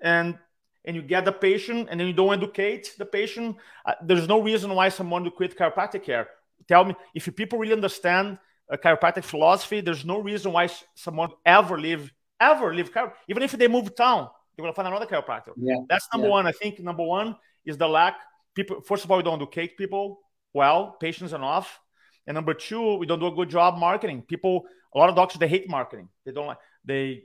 And 0.00 0.38
and 0.84 0.96
you 0.96 1.02
get 1.02 1.24
the 1.24 1.32
patient 1.32 1.88
and 1.90 2.00
then 2.00 2.06
you 2.06 2.12
don't 2.12 2.32
educate 2.32 2.94
the 2.98 3.04
patient, 3.04 3.56
uh, 3.84 3.94
there's 4.02 4.28
no 4.28 4.40
reason 4.40 4.74
why 4.74 4.88
someone 4.88 5.24
would 5.24 5.34
quit 5.34 5.56
chiropractic 5.56 6.02
care. 6.02 6.28
Tell 6.68 6.84
me 6.84 6.94
if 7.14 7.34
people 7.36 7.58
really 7.58 7.74
understand 7.74 8.38
a 8.68 8.78
chiropractic 8.78 9.24
philosophy, 9.24 9.80
there's 9.80 10.04
no 10.04 10.20
reason 10.20 10.52
why 10.52 10.68
someone 10.94 11.30
ever 11.44 11.78
leave, 11.78 12.12
ever 12.40 12.74
leave 12.74 12.92
chiropractic. 12.92 13.14
Even 13.28 13.42
if 13.42 13.52
they 13.52 13.68
move 13.68 13.94
town, 13.94 14.28
they 14.56 14.62
will 14.62 14.72
find 14.72 14.88
another 14.88 15.06
chiropractor. 15.06 15.52
Yeah. 15.56 15.76
That's 15.88 16.06
number 16.12 16.28
yeah. 16.28 16.32
one. 16.32 16.46
I 16.46 16.52
think 16.52 16.80
number 16.80 17.04
one 17.04 17.36
is 17.64 17.76
the 17.76 17.88
lack. 17.88 18.16
People, 18.54 18.80
first 18.80 19.04
of 19.04 19.10
all, 19.10 19.16
we 19.18 19.22
don't 19.22 19.40
educate 19.40 19.76
people 19.76 20.20
well, 20.52 20.96
patients 21.00 21.32
enough. 21.32 21.80
And 22.26 22.34
number 22.34 22.54
two, 22.54 22.96
we 22.96 23.06
don't 23.06 23.20
do 23.20 23.26
a 23.26 23.34
good 23.34 23.48
job 23.48 23.78
marketing. 23.78 24.22
People, 24.22 24.66
a 24.94 24.98
lot 24.98 25.08
of 25.08 25.16
doctors, 25.16 25.38
they 25.38 25.48
hate 25.48 25.68
marketing. 25.68 26.08
They 26.24 26.32
don't 26.32 26.46
like, 26.46 26.58
they, 26.84 27.24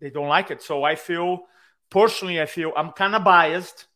they 0.00 0.10
don't 0.10 0.28
like 0.28 0.50
it. 0.50 0.62
So 0.62 0.84
I 0.84 0.94
feel 0.94 1.42
personally, 1.92 2.40
I 2.40 2.46
feel 2.46 2.72
I'm 2.74 2.90
kind 2.92 3.14
of 3.14 3.22
biased, 3.22 3.86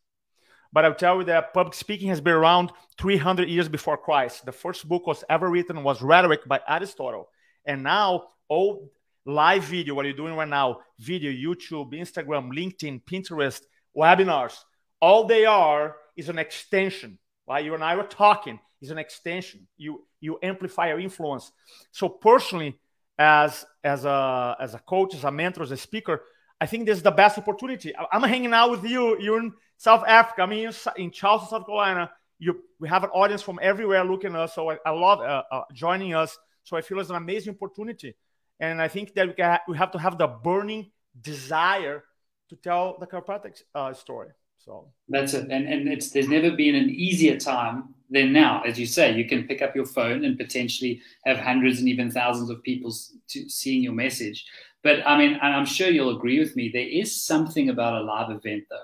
but 0.71 0.85
I'll 0.85 0.95
tell 0.95 1.19
you 1.19 1.25
that 1.25 1.55
public 1.55 1.75
speaking 1.75 2.11
has 2.11 2.21
been 2.21 2.35
around 2.35 2.71
300 2.99 3.49
years 3.49 3.69
before 3.69 3.97
Christ. 3.97 4.45
The 4.45 4.53
first 4.53 4.87
book 4.87 5.07
was 5.07 5.25
ever 5.31 5.49
written 5.49 5.83
was 5.83 6.03
Rhetoric 6.03 6.47
by 6.47 6.61
Aristotle, 6.69 7.31
and 7.65 7.83
now 7.83 8.29
all 8.49 8.93
live 9.25 9.65
video, 9.65 9.95
what 9.95 10.05
you're 10.05 10.15
doing 10.15 10.35
right 10.35 10.47
now, 10.47 10.81
video, 10.99 11.33
YouTube, 11.33 11.93
Instagram, 11.95 12.53
LinkedIn, 12.53 13.03
Pinterest, 13.05 13.63
webinars, 13.97 14.57
all 15.01 15.25
they 15.25 15.47
are 15.47 15.97
is 16.17 16.29
an 16.29 16.39
extension. 16.39 17.19
While 17.47 17.65
you 17.65 17.75
and 17.75 17.83
I 17.83 17.97
were 17.97 18.03
talking, 18.05 18.61
is 18.83 18.91
an 18.91 18.99
extension. 18.99 19.67
You 19.79 20.05
you 20.21 20.39
amplify 20.43 20.89
your 20.89 21.01
influence. 21.01 21.51
So 21.93 22.11
personally, 22.11 22.79
as 23.19 23.65
as 23.83 24.05
a 24.05 24.57
as 24.61 24.75
a 24.75 24.81
coach, 24.81 25.15
as 25.15 25.25
a 25.25 25.31
mentor, 25.31 25.63
as 25.63 25.71
a 25.71 25.79
speaker, 25.79 26.23
I 26.61 26.67
think 26.67 26.87
this 26.87 26.99
is 26.99 27.03
the 27.03 27.11
best 27.11 27.39
opportunity. 27.39 27.93
I'm 28.13 28.23
hanging 28.23 28.53
out 28.53 28.71
with 28.71 28.85
you. 28.85 29.19
You're 29.21 29.41
in 29.41 29.53
South 29.77 30.05
Africa. 30.07 30.43
I 30.43 30.47
mean, 30.47 30.71
in 30.97 31.11
Charleston, 31.11 31.51
South 31.51 31.67
Carolina. 31.67 32.11
You 32.39 32.63
we 32.79 32.89
have 32.89 33.03
an 33.03 33.11
audience 33.11 33.41
from 33.41 33.59
everywhere 33.63 34.05
looking 34.05 34.35
at 34.35 34.41
us. 34.41 34.55
So 34.55 34.71
I, 34.71 34.77
I 34.85 34.91
love 34.91 35.21
uh, 35.21 35.43
uh, 35.51 35.63
joining 35.73 36.15
us. 36.15 36.37
So 36.65 36.77
I 36.77 36.83
feel 36.83 36.99
it's 37.01 37.09
an 37.09 37.17
amazing 37.17 37.55
opportunity, 37.55 38.15
and 38.61 38.83
I 38.83 38.89
think 38.89 39.15
that 39.15 39.29
we, 39.29 39.33
can, 39.33 39.59
we 39.69 39.77
have 39.79 39.91
to 39.93 39.99
have 39.99 40.19
the 40.19 40.27
burning 40.27 40.91
desire 41.23 42.05
to 42.51 42.57
tell 42.57 42.99
the 42.99 43.07
chiropractic 43.07 43.63
uh, 43.75 43.95
story. 43.95 44.29
So 44.59 44.89
that's 45.09 45.33
it. 45.33 45.49
And 45.51 45.67
and 45.67 45.89
it's 45.89 46.11
there's 46.11 46.29
never 46.29 46.51
been 46.51 46.75
an 46.75 46.91
easier 46.91 47.39
time 47.39 47.95
than 48.11 48.33
now. 48.33 48.63
As 48.63 48.79
you 48.79 48.87
say, 48.87 49.15
you 49.15 49.27
can 49.27 49.47
pick 49.47 49.63
up 49.63 49.75
your 49.75 49.87
phone 49.87 50.25
and 50.25 50.37
potentially 50.37 51.01
have 51.25 51.39
hundreds 51.39 51.79
and 51.79 51.89
even 51.89 52.11
thousands 52.11 52.51
of 52.51 52.63
people 52.63 52.93
to, 53.29 53.49
seeing 53.49 53.83
your 53.83 53.95
message. 53.95 54.45
But 54.87 55.05
I 55.05 55.19
mean, 55.19 55.37
I'm 55.43 55.67
sure 55.67 55.89
you'll 55.89 56.17
agree 56.17 56.39
with 56.39 56.55
me. 56.55 56.71
There 56.73 56.87
is 56.87 57.21
something 57.21 57.71
about 57.71 58.01
a 58.01 58.05
live 58.05 58.31
event, 58.31 58.67
though. 58.71 58.77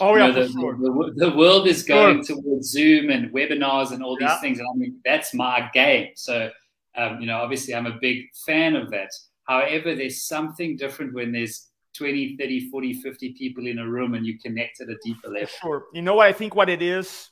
Oh 0.00 0.16
yeah, 0.16 0.26
you 0.26 0.32
know, 0.32 0.42
the, 0.42 0.48
sure. 0.48 0.76
the, 0.76 1.12
the, 1.14 1.36
world 1.36 1.68
is 1.68 1.84
going 1.84 2.24
sure. 2.24 2.42
towards 2.42 2.70
Zoom 2.70 3.08
and 3.10 3.32
webinars 3.32 3.92
and 3.92 4.02
all 4.02 4.16
these 4.18 4.26
yeah. 4.26 4.40
things. 4.40 4.58
And 4.58 4.66
I 4.68 4.76
mean, 4.76 4.98
that's 5.04 5.34
my 5.34 5.70
game. 5.72 6.08
So, 6.16 6.50
um, 6.96 7.20
you 7.20 7.28
know, 7.28 7.36
obviously, 7.36 7.72
I'm 7.72 7.86
a 7.86 7.96
big 8.00 8.24
fan 8.46 8.74
of 8.74 8.90
that. 8.90 9.10
However, 9.44 9.94
there's 9.94 10.22
something 10.26 10.76
different 10.76 11.14
when 11.14 11.30
there's 11.30 11.68
20, 11.96 12.36
30, 12.36 12.68
40, 12.70 12.94
50 12.94 13.32
people 13.34 13.68
in 13.68 13.78
a 13.78 13.88
room 13.88 14.14
and 14.14 14.26
you 14.26 14.40
connect 14.40 14.80
at 14.80 14.88
a 14.88 14.96
deeper 15.04 15.28
level. 15.28 15.46
Sure. 15.62 15.84
You 15.92 16.02
know 16.02 16.16
what 16.16 16.26
I 16.26 16.32
think 16.32 16.56
what 16.56 16.68
it 16.68 16.82
is? 16.82 17.30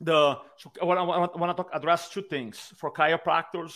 The 0.00 0.36
so 0.56 0.72
I 0.82 0.84
want, 0.84 0.98
I 0.98 1.38
want 1.38 1.56
to 1.56 1.62
talk, 1.62 1.70
address 1.72 2.10
two 2.10 2.22
things. 2.22 2.72
For 2.76 2.92
chiropractors, 2.92 3.72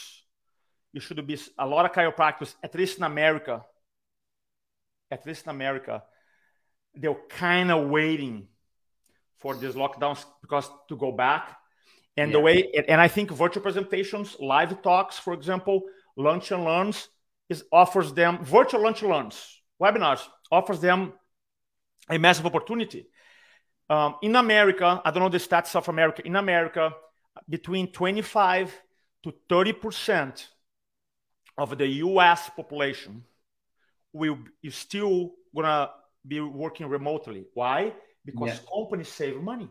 you 0.96 1.00
should 1.00 1.24
be 1.26 1.38
a 1.58 1.66
lot 1.66 1.84
of 1.84 1.92
chiropractors, 1.92 2.54
at 2.62 2.74
least 2.74 2.96
in 2.96 3.04
America, 3.04 3.62
at 5.10 5.26
least 5.26 5.44
in 5.44 5.50
America, 5.50 6.02
they're 6.94 7.22
kind 7.28 7.70
of 7.70 7.90
waiting 7.90 8.48
for 9.36 9.54
these 9.54 9.74
lockdowns 9.74 10.24
because 10.40 10.70
to 10.88 10.96
go 10.96 11.12
back. 11.12 11.54
And 12.16 12.30
yeah. 12.30 12.36
the 12.36 12.40
way, 12.40 12.56
and 12.88 12.98
I 12.98 13.08
think 13.08 13.30
virtual 13.30 13.62
presentations, 13.62 14.36
live 14.40 14.80
talks, 14.80 15.18
for 15.18 15.34
example, 15.34 15.82
lunch 16.16 16.50
and 16.50 16.64
learns 16.64 17.08
is 17.50 17.62
offers 17.70 18.14
them 18.14 18.42
virtual 18.42 18.82
lunch 18.82 19.02
and 19.02 19.10
learns 19.10 19.36
webinars 19.78 20.22
offers 20.50 20.80
them 20.80 21.12
a 22.08 22.16
massive 22.18 22.46
opportunity. 22.46 23.06
Um, 23.90 24.16
in 24.22 24.34
America, 24.34 25.02
I 25.04 25.10
don't 25.10 25.22
know 25.22 25.28
the 25.28 25.46
stats 25.48 25.76
of 25.76 25.90
America. 25.90 26.26
In 26.26 26.36
America, 26.36 26.94
between 27.46 27.92
25 27.92 28.74
to 29.24 29.34
30 29.50 29.72
percent 29.74 30.48
of 31.58 31.76
the 31.78 31.86
U.S. 31.86 32.50
population 32.54 33.24
will 34.12 34.38
is 34.62 34.74
still 34.74 35.32
gonna 35.54 35.90
be 36.26 36.40
working 36.40 36.88
remotely. 36.88 37.46
Why? 37.54 37.92
Because 38.24 38.48
yeah. 38.48 38.70
companies 38.72 39.08
save 39.08 39.40
money. 39.40 39.68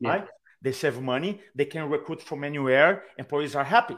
Yeah. 0.00 0.10
Right? 0.10 0.28
They 0.62 0.72
save 0.72 1.00
money. 1.00 1.40
They 1.54 1.66
can 1.66 1.88
recruit 1.88 2.22
from 2.22 2.44
anywhere. 2.44 3.04
Employees 3.18 3.54
are 3.54 3.64
happy. 3.64 3.96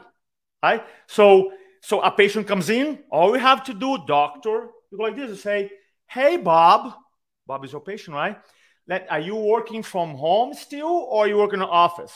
Right? 0.61 0.83
So, 1.07 1.53
so 1.81 2.01
a 2.01 2.11
patient 2.11 2.47
comes 2.47 2.69
in. 2.69 2.99
All 3.09 3.31
we 3.31 3.39
have 3.39 3.63
to 3.65 3.73
do, 3.73 3.97
doctor, 4.05 4.69
you 4.91 4.97
go 4.97 5.03
like 5.03 5.15
this 5.15 5.29
and 5.29 5.39
say, 5.39 5.71
Hey, 6.07 6.37
Bob. 6.37 6.93
Bob 7.47 7.65
is 7.65 7.71
your 7.71 7.81
patient, 7.81 8.15
right? 8.15 8.37
Let, 8.87 9.09
are 9.09 9.19
you 9.19 9.35
working 9.35 9.81
from 9.83 10.15
home 10.15 10.53
still 10.53 11.07
or 11.09 11.25
are 11.25 11.27
you 11.27 11.37
working 11.37 11.55
in 11.55 11.59
the 11.61 11.67
office? 11.67 12.13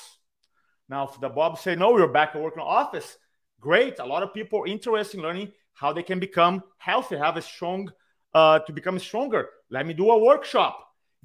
Now, 0.87 1.07
if 1.07 1.19
the 1.19 1.29
Bob 1.29 1.57
say, 1.57 1.75
No, 1.75 1.93
we're 1.93 2.07
back 2.07 2.33
to 2.33 2.39
work 2.39 2.53
in 2.55 2.61
office, 2.61 3.17
great. 3.65 3.99
A 3.99 4.05
lot 4.05 4.23
of 4.23 4.33
people 4.33 4.55
are 4.61 4.67
interested 4.67 5.17
in 5.17 5.23
learning 5.23 5.49
how 5.73 5.91
they 5.91 6.03
can 6.03 6.19
become 6.19 6.63
healthy, 6.77 7.17
have 7.17 7.37
a 7.37 7.41
strong, 7.41 7.91
uh, 8.33 8.59
to 8.59 8.71
become 8.71 8.97
stronger. 8.99 9.49
Let 9.69 9.85
me 9.85 9.93
do 9.93 10.11
a 10.11 10.23
workshop. 10.23 10.73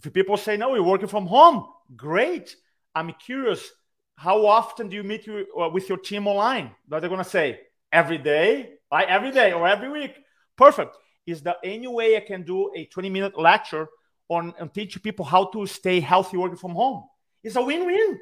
If 0.02 0.12
people 0.12 0.36
say, 0.36 0.56
No, 0.56 0.70
we're 0.70 0.90
working 0.94 1.12
from 1.16 1.26
home, 1.26 1.66
great. 1.94 2.56
I'm 2.94 3.12
curious, 3.28 3.70
how 4.16 4.46
often 4.46 4.88
do 4.88 4.96
you 4.96 5.04
meet 5.04 5.26
you, 5.26 5.46
uh, 5.60 5.68
with 5.68 5.88
your 5.88 5.98
team 5.98 6.26
online? 6.26 6.70
What 6.88 7.00
they're 7.00 7.14
going 7.16 7.24
to 7.24 7.36
say? 7.38 7.60
Every 7.92 8.18
day, 8.18 8.74
right? 8.90 9.08
Every 9.08 9.32
day 9.32 9.52
or 9.52 9.68
every 9.68 9.90
week. 9.90 10.14
Perfect 10.56 10.96
is 11.30 11.42
there 11.42 11.56
any 11.62 11.86
way 11.86 12.16
I 12.16 12.20
can 12.20 12.42
do 12.42 12.70
a 12.74 12.84
20 12.86 13.10
minute 13.10 13.38
lecture 13.38 13.88
on 14.28 14.54
and 14.58 14.72
teach 14.72 15.00
people 15.02 15.24
how 15.24 15.44
to 15.46 15.66
stay 15.66 16.00
healthy 16.00 16.36
working 16.36 16.56
from 16.56 16.72
home? 16.72 17.04
It's 17.42 17.56
a 17.56 17.62
win-win, 17.62 18.18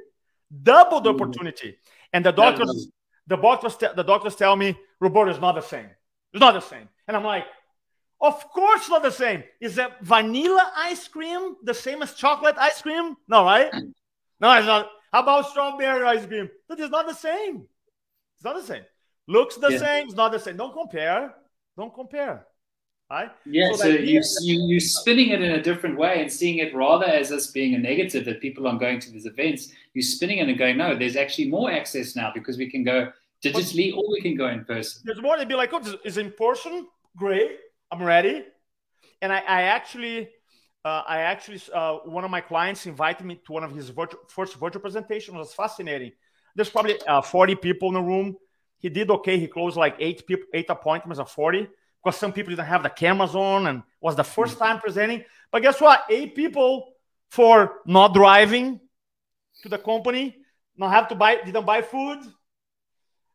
double 0.62 1.00
the 1.00 1.12
mm. 1.12 1.20
opportunity. 1.20 1.76
And 2.12 2.25
the 2.25 2.32
doctors, 2.32 2.88
the 3.28 3.37
doctors, 3.37 3.76
the 3.76 4.02
doctors 4.02 4.35
tell 4.35 4.56
me, 4.56 4.76
Roberto, 5.00 5.30
is 5.30 5.40
not 5.40 5.54
the 5.54 5.61
same. 5.61 5.88
It's 6.32 6.40
not 6.40 6.54
the 6.54 6.61
same. 6.61 6.88
And 7.06 7.16
I'm 7.16 7.25
like, 7.25 7.44
of 8.20 8.50
course 8.50 8.88
not 8.88 9.02
the 9.02 9.12
same. 9.12 9.44
Is 9.61 9.76
that 9.76 10.00
vanilla 10.02 10.73
ice 10.76 11.06
cream 11.06 11.56
the 11.62 11.75
same 11.75 12.02
as 12.02 12.14
chocolate 12.14 12.56
ice 12.58 12.82
cream? 12.82 13.16
No, 13.28 13.44
right? 13.44 13.73
No, 14.40 14.52
it's 14.52 14.68
not. 14.68 14.88
How 15.12 15.23
about 15.23 15.49
strawberry 15.49 16.06
ice 16.06 16.25
cream? 16.25 16.49
That 16.68 16.78
is 16.78 16.90
not 16.90 17.08
the 17.08 17.14
same. 17.14 17.66
It's 18.37 18.44
not 18.44 18.54
the 18.54 18.62
same. 18.62 18.85
Looks 19.26 19.56
the 19.56 19.70
yeah. 19.73 19.78
same. 19.78 20.06
It's 20.06 20.14
not 20.14 20.30
the 20.30 20.38
same. 20.38 20.56
Don't 20.56 20.73
compare. 20.73 21.35
Don't 21.76 21.92
compare. 21.92 22.47
Right? 23.10 23.30
Yeah, 23.46 23.70
so, 23.72 23.84
so 23.84 23.88
you, 23.88 24.22
you, 24.42 24.66
you're 24.66 24.80
spinning 24.80 25.30
it 25.30 25.40
in 25.40 25.52
a 25.52 25.62
different 25.62 25.96
way 25.96 26.20
and 26.20 26.30
seeing 26.30 26.58
it 26.58 26.74
rather 26.74 27.06
as 27.06 27.32
us 27.32 27.46
being 27.46 27.74
a 27.74 27.78
negative 27.78 28.26
that 28.26 28.42
people 28.42 28.66
aren't 28.66 28.80
going 28.80 29.00
to 29.00 29.10
these 29.10 29.24
events. 29.24 29.72
You're 29.94 30.02
spinning 30.02 30.38
it 30.38 30.48
and 30.48 30.58
going, 30.58 30.76
no, 30.76 30.94
there's 30.94 31.16
actually 31.16 31.48
more 31.48 31.72
access 31.72 32.14
now 32.14 32.30
because 32.34 32.58
we 32.58 32.70
can 32.70 32.84
go 32.84 33.10
digitally 33.42 33.96
or 33.96 34.04
we 34.10 34.20
can 34.20 34.36
go 34.36 34.48
in 34.48 34.62
person. 34.66 35.02
There's 35.06 35.22
more. 35.22 35.38
They'd 35.38 35.48
be 35.48 35.54
like, 35.54 35.72
oh, 35.72 35.80
is 36.04 36.18
in 36.18 36.32
person? 36.32 36.86
Great. 37.16 37.52
I'm 37.90 38.02
ready. 38.02 38.44
And 39.22 39.32
I, 39.32 39.38
I 39.38 39.62
actually, 39.62 40.28
uh, 40.84 41.02
I 41.08 41.20
actually, 41.20 41.62
uh, 41.72 41.94
one 42.04 42.24
of 42.24 42.30
my 42.30 42.42
clients 42.42 42.84
invited 42.84 43.26
me 43.26 43.40
to 43.46 43.52
one 43.52 43.64
of 43.64 43.74
his 43.74 43.88
virtual, 43.88 44.20
first 44.28 44.56
virtual 44.56 44.82
presentations. 44.82 45.34
It 45.34 45.38
was 45.38 45.54
fascinating. 45.54 46.12
There's 46.54 46.68
probably 46.68 47.00
uh, 47.06 47.22
40 47.22 47.54
people 47.54 47.88
in 47.88 47.94
the 47.94 48.02
room. 48.02 48.36
He 48.80 48.90
did 48.90 49.10
okay. 49.10 49.38
He 49.38 49.46
closed 49.46 49.78
like 49.78 49.96
eight 49.98 50.26
people, 50.26 50.44
eight 50.52 50.68
appointments 50.68 51.18
of 51.18 51.30
40 51.30 51.68
because 52.08 52.18
some 52.18 52.32
people 52.32 52.50
didn't 52.50 52.64
have 52.64 52.82
the 52.82 52.88
cameras 52.88 53.34
on 53.34 53.66
and 53.66 53.82
was 54.00 54.16
the 54.16 54.24
first 54.24 54.56
mm. 54.56 54.60
time 54.60 54.80
presenting. 54.80 55.22
But 55.52 55.60
guess 55.60 55.78
what? 55.78 56.04
Eight 56.08 56.34
people 56.34 56.94
for 57.30 57.80
not 57.84 58.14
driving 58.14 58.80
to 59.62 59.68
the 59.68 59.76
company, 59.76 60.36
not 60.78 60.90
have 60.90 61.08
to 61.08 61.14
buy, 61.14 61.36
didn't 61.44 61.66
buy 61.66 61.82
food. 61.82 62.20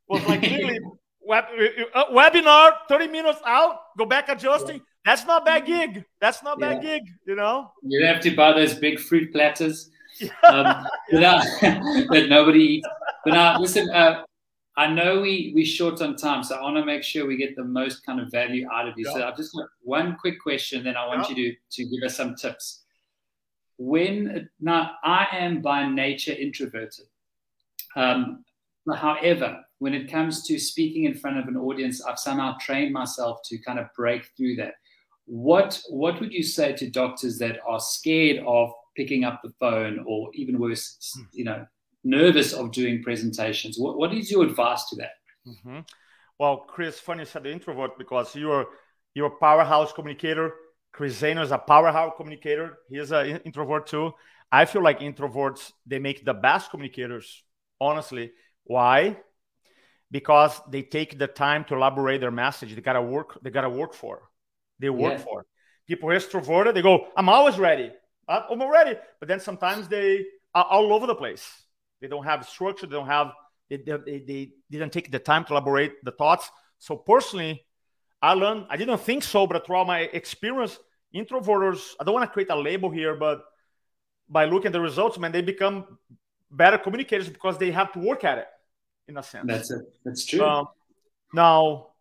Was 0.07 0.25
like 0.25 0.41
really 0.41 0.79
web, 1.21 1.45
uh, 1.93 2.05
webinar, 2.11 2.71
30 2.89 3.07
minutes 3.09 3.39
out, 3.45 3.77
go 3.95 4.05
back 4.05 4.27
adjusting. 4.29 4.81
That's 5.05 5.23
not 5.25 5.45
bad 5.45 5.67
gig. 5.67 6.03
That's 6.19 6.41
not 6.41 6.59
bad 6.59 6.81
yeah. 6.81 6.97
gig, 6.97 7.03
you 7.27 7.35
know? 7.35 7.71
You 7.83 8.03
have 8.07 8.21
to 8.21 8.35
buy 8.35 8.53
those 8.53 8.73
big 8.73 8.99
fruit 8.99 9.31
platters 9.31 9.91
um, 10.43 10.87
without, 11.11 11.43
that 11.61 12.25
nobody 12.29 12.59
eats. 12.59 12.87
But 13.23 13.33
now, 13.35 13.59
listen, 13.59 13.87
uh, 13.91 14.23
I 14.75 14.87
know 14.87 15.21
we 15.21 15.51
we 15.53 15.65
short 15.65 16.01
on 16.01 16.15
time, 16.15 16.43
so 16.43 16.55
I 16.55 16.61
want 16.61 16.77
to 16.77 16.85
make 16.85 17.03
sure 17.03 17.27
we 17.27 17.37
get 17.37 17.55
the 17.55 17.63
most 17.63 18.05
kind 18.05 18.19
of 18.19 18.31
value 18.31 18.67
out 18.73 18.87
of 18.87 18.95
you. 18.97 19.05
Yeah. 19.07 19.13
So 19.13 19.27
I've 19.27 19.37
just 19.37 19.53
got 19.53 19.67
one 19.81 20.17
quick 20.19 20.41
question, 20.41 20.83
then 20.83 20.97
I 20.97 21.05
want 21.07 21.29
yeah. 21.29 21.35
you 21.35 21.51
to 21.51 21.57
to 21.71 21.89
give 21.89 22.03
us 22.03 22.17
some 22.17 22.35
tips. 22.35 22.83
When 23.77 24.49
now 24.59 24.91
I 25.03 25.27
am 25.31 25.61
by 25.61 25.87
nature 25.87 26.33
introverted. 26.33 27.05
Um, 27.95 28.43
however, 28.95 29.63
when 29.77 29.93
it 29.93 30.11
comes 30.11 30.43
to 30.47 30.57
speaking 30.57 31.05
in 31.05 31.13
front 31.13 31.37
of 31.37 31.47
an 31.47 31.57
audience, 31.57 32.03
I've 32.03 32.17
somehow 32.17 32.57
trained 32.59 32.93
myself 32.93 33.39
to 33.45 33.57
kind 33.59 33.77
of 33.77 33.87
break 33.95 34.27
through 34.35 34.55
that. 34.55 34.73
What 35.25 35.79
what 35.89 36.19
would 36.19 36.33
you 36.33 36.43
say 36.43 36.73
to 36.73 36.89
doctors 36.89 37.37
that 37.39 37.59
are 37.67 37.79
scared 37.79 38.43
of 38.47 38.71
picking 38.97 39.23
up 39.23 39.41
the 39.43 39.53
phone, 39.59 40.03
or 40.07 40.29
even 40.33 40.59
worse, 40.59 40.97
hmm. 41.15 41.23
you 41.31 41.43
know, 41.43 41.65
nervous 42.03 42.53
of 42.53 42.71
doing 42.71 43.01
presentations. 43.03 43.77
What, 43.77 43.97
what 43.97 44.13
is 44.13 44.31
your 44.31 44.43
advice 44.43 44.85
to 44.89 44.95
that? 44.97 45.11
Mm-hmm. 45.47 45.79
Well, 46.39 46.57
Chris, 46.57 46.99
funny 46.99 47.21
you 47.21 47.25
said 47.25 47.43
the 47.43 47.51
introvert 47.51 47.97
because 47.97 48.35
you're 48.35 48.67
you're 49.13 49.27
a 49.27 49.37
powerhouse 49.39 49.93
communicator. 49.93 50.53
Chris 50.91 51.21
Zaino 51.21 51.43
is 51.43 51.51
a 51.51 51.57
powerhouse 51.57 52.13
communicator. 52.17 52.79
He's 52.89 53.11
an 53.11 53.37
introvert 53.45 53.87
too. 53.87 54.13
I 54.51 54.65
feel 54.65 54.83
like 54.83 54.99
introverts 54.99 55.71
they 55.85 55.99
make 55.99 56.25
the 56.25 56.33
best 56.33 56.71
communicators. 56.71 57.43
Honestly, 57.79 58.31
why? 58.63 59.17
Because 60.11 60.61
they 60.69 60.83
take 60.83 61.17
the 61.17 61.27
time 61.27 61.65
to 61.65 61.75
elaborate 61.75 62.21
their 62.21 62.31
message. 62.31 62.75
They 62.75 62.81
gotta 62.81 63.01
work. 63.01 63.39
They 63.41 63.49
gotta 63.49 63.69
work 63.69 63.93
for. 63.93 64.29
they 64.79 64.89
work 64.89 65.13
yeah. 65.13 65.17
for. 65.19 65.45
People 65.87 66.09
are 66.09 66.17
extroverted, 66.17 66.73
they 66.73 66.81
go, 66.81 67.07
I'm 67.15 67.29
always 67.29 67.57
ready. 67.57 67.91
I'm 68.27 68.71
ready. 68.71 68.97
But 69.19 69.27
then 69.27 69.39
sometimes 69.39 69.87
they 69.87 70.25
are 70.53 70.63
all 70.63 70.93
over 70.93 71.07
the 71.07 71.15
place. 71.15 71.62
They 72.03 72.09
don't 72.09 72.25
have 72.25 72.45
structure, 72.45 72.85
they 72.85 72.97
don't 72.97 73.07
have, 73.07 73.31
they, 73.69 73.77
they, 73.77 73.95
they 74.27 74.51
didn't 74.69 74.91
take 74.91 75.09
the 75.09 75.19
time 75.19 75.45
to 75.45 75.53
elaborate 75.53 76.03
the 76.03 76.11
thoughts. 76.11 76.51
So 76.77 76.97
personally, 76.97 77.65
I 78.21 78.33
learned, 78.33 78.65
I 78.69 78.75
didn't 78.75 78.97
think 78.97 79.23
so, 79.23 79.47
but 79.47 79.65
throughout 79.65 79.87
my 79.87 80.01
experience, 80.01 80.77
introverters, 81.15 81.91
I 82.01 82.03
don't 82.03 82.13
want 82.13 82.29
to 82.29 82.33
create 82.33 82.49
a 82.49 82.57
label 82.57 82.89
here, 82.89 83.15
but 83.15 83.45
by 84.27 84.43
looking 84.43 84.67
at 84.67 84.73
the 84.73 84.81
results, 84.81 85.17
man, 85.17 85.31
they 85.31 85.41
become 85.41 85.97
better 86.51 86.77
communicators 86.77 87.29
because 87.29 87.57
they 87.57 87.71
have 87.71 87.93
to 87.93 87.99
work 87.99 88.25
at 88.25 88.37
it 88.39 88.47
in 89.07 89.15
a 89.15 89.23
sense. 89.23 89.45
That's 89.47 89.71
it. 89.71 89.81
That's 90.03 90.25
true. 90.25 90.43
Um, 90.43 90.67
now, 91.33 91.91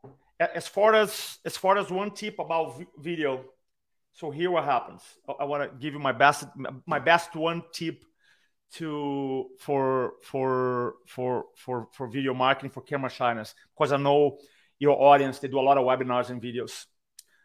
as 0.40 0.66
far 0.66 0.94
as 0.94 1.38
as 1.44 1.56
far 1.56 1.78
as 1.78 1.92
one 1.92 2.10
tip 2.10 2.40
about 2.40 2.82
video, 2.98 3.44
so 4.12 4.32
here 4.32 4.50
what 4.50 4.64
happens. 4.64 5.02
I 5.38 5.44
want 5.44 5.62
to 5.62 5.78
give 5.78 5.94
you 5.94 6.00
my 6.00 6.10
best 6.10 6.46
my 6.86 6.98
best 6.98 7.36
one 7.36 7.62
tip 7.72 8.04
to 8.74 9.48
for 9.58 10.14
for 10.22 10.94
for 11.06 11.46
for 11.56 11.88
for 11.92 12.06
video 12.06 12.34
marketing 12.34 12.70
for 12.70 12.82
camera 12.82 13.10
shyness 13.10 13.54
because 13.74 13.92
I 13.92 13.96
know 13.96 14.38
your 14.78 15.00
audience 15.00 15.38
they 15.38 15.48
do 15.48 15.60
a 15.60 15.60
lot 15.60 15.78
of 15.78 15.84
webinars 15.84 16.30
and 16.30 16.40
videos. 16.40 16.86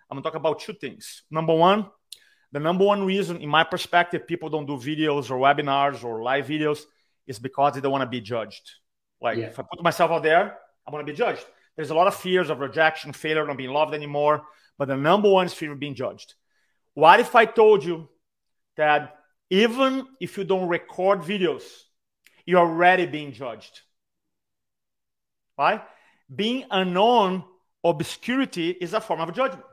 I'm 0.09 0.15
gonna 0.15 0.23
talk 0.23 0.35
about 0.35 0.59
two 0.59 0.73
things. 0.73 1.23
Number 1.29 1.53
one, 1.53 1.87
the 2.51 2.59
number 2.59 2.85
one 2.85 3.03
reason, 3.03 3.37
in 3.37 3.49
my 3.49 3.63
perspective, 3.63 4.25
people 4.25 4.49
don't 4.49 4.65
do 4.65 4.77
videos 4.77 5.29
or 5.29 5.37
webinars 5.37 6.03
or 6.03 6.23
live 6.23 6.47
videos 6.47 6.83
is 7.25 7.39
because 7.39 7.73
they 7.73 7.81
don't 7.81 7.91
want 7.91 8.03
to 8.03 8.09
be 8.09 8.21
judged. 8.21 8.71
Like 9.21 9.37
yeah. 9.37 9.47
if 9.47 9.59
I 9.59 9.63
put 9.63 9.83
myself 9.83 10.11
out 10.11 10.23
there, 10.23 10.57
I'm 10.85 10.91
gonna 10.91 11.03
be 11.03 11.13
judged. 11.13 11.45
There's 11.75 11.89
a 11.89 11.95
lot 11.95 12.07
of 12.07 12.15
fears 12.15 12.49
of 12.49 12.59
rejection, 12.59 13.11
failure, 13.13 13.45
not 13.45 13.57
being 13.57 13.71
loved 13.71 13.93
anymore. 13.93 14.43
But 14.77 14.87
the 14.87 14.95
number 14.95 15.29
one 15.29 15.47
is 15.47 15.53
fear 15.53 15.71
of 15.71 15.79
being 15.79 15.95
judged. 15.95 16.35
What 16.93 17.19
if 17.19 17.35
I 17.35 17.45
told 17.45 17.83
you 17.83 18.09
that 18.75 19.15
even 19.49 20.05
if 20.19 20.37
you 20.37 20.43
don't 20.43 20.67
record 20.67 21.21
videos, 21.21 21.63
you're 22.45 22.59
already 22.59 23.05
being 23.05 23.31
judged? 23.31 23.81
Right? 25.57 25.81
Being 26.33 26.65
unknown, 26.69 27.43
obscurity 27.83 28.69
is 28.71 28.93
a 28.93 29.01
form 29.01 29.21
of 29.21 29.33
judgment. 29.33 29.65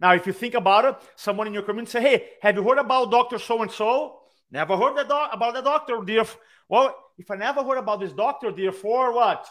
Now, 0.00 0.14
if 0.14 0.26
you 0.26 0.32
think 0.32 0.54
about 0.54 0.84
it, 0.84 0.96
someone 1.14 1.46
in 1.46 1.54
your 1.54 1.62
community 1.62 1.92
say, 1.92 2.00
"Hey, 2.00 2.28
have 2.42 2.56
you 2.56 2.62
heard 2.68 2.78
about 2.78 3.10
Doctor 3.10 3.38
So 3.38 3.62
and 3.62 3.70
So?" 3.70 4.18
Never 4.50 4.76
heard 4.76 4.98
about 4.98 5.54
the 5.54 5.62
doctor, 5.62 6.02
dear. 6.04 6.24
Well, 6.68 6.94
if 7.16 7.30
I 7.30 7.36
never 7.36 7.62
heard 7.62 7.78
about 7.78 8.00
this 8.00 8.12
doctor, 8.12 8.52
therefore, 8.52 9.14
what? 9.14 9.46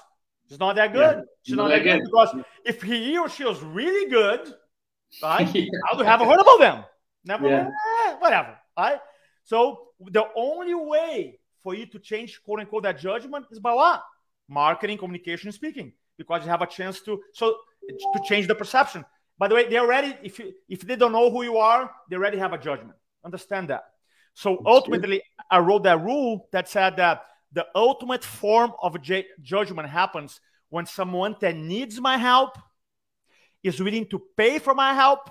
She's 0.48 0.60
not 0.60 0.76
that 0.76 0.92
good. 0.92 1.18
Yeah, 1.18 1.22
She's 1.44 1.56
not, 1.56 1.64
not 1.64 1.70
that 1.70 1.84
good. 1.84 2.00
good. 2.02 2.06
because 2.06 2.36
if 2.66 2.82
he 2.84 3.18
or 3.18 3.30
she 3.30 3.44
was 3.46 3.62
really 3.64 4.10
good, 4.10 4.54
right? 5.24 5.48
yeah. 5.56 5.66
I 5.92 5.96
would 5.96 6.06
have 6.06 6.20
heard 6.20 6.40
about 6.40 6.60
them. 6.60 6.84
Never, 7.24 7.48
yeah. 7.48 7.70
eh, 8.08 8.16
whatever. 8.20 8.58
Right? 8.78 9.00
So 9.44 9.90
the 10.00 10.26
only 10.36 10.74
way 10.74 11.40
for 11.64 11.76
you 11.76 11.86
to 11.88 12.00
change 12.00 12.42
quote 12.44 12.60
unquote 12.60 12.84
that 12.84 13.00
judgment 13.00 13.46
is 13.52 13.60
by 13.60 13.74
what? 13.74 14.04
Marketing, 14.48 14.98
communication, 14.98 15.52
speaking, 15.52 15.94
because 16.18 16.44
you 16.44 16.50
have 16.50 16.62
a 16.62 16.68
chance 16.68 17.02
to 17.02 17.22
so 17.34 17.58
to 17.90 18.20
change 18.24 18.48
the 18.48 18.56
perception. 18.56 19.06
By 19.38 19.48
the 19.48 19.56
way, 19.56 19.68
they 19.68 19.78
already 19.78 20.16
if 20.24 20.40
you 20.40 20.54
if 20.70 20.82
they 20.82 20.96
don't 20.96 21.12
know 21.12 21.30
who 21.32 21.44
you 21.44 21.58
are, 21.58 21.92
they 22.10 22.16
already 22.16 22.38
have 22.38 22.54
a 22.54 22.58
judgment. 22.58 22.98
Understand 23.24 23.70
that. 23.70 23.84
So 24.34 24.62
ultimately, 24.66 25.22
I 25.50 25.60
wrote 25.60 25.84
that 25.84 26.02
rule 26.02 26.48
that 26.52 26.70
said 26.70 26.98
that 26.98 27.26
the 27.52 27.66
ultimate 27.76 28.24
form 28.24 28.72
of 28.82 29.02
j- 29.02 29.26
judgment 29.42 29.90
happens 29.90 30.40
when 30.70 30.86
someone 30.86 31.36
that 31.42 31.56
needs 31.56 32.00
my 32.00 32.18
help 32.18 32.58
is 33.62 33.82
willing 33.82 34.08
to 34.08 34.22
pay 34.38 34.58
for 34.58 34.74
my 34.74 34.94
help, 34.94 35.30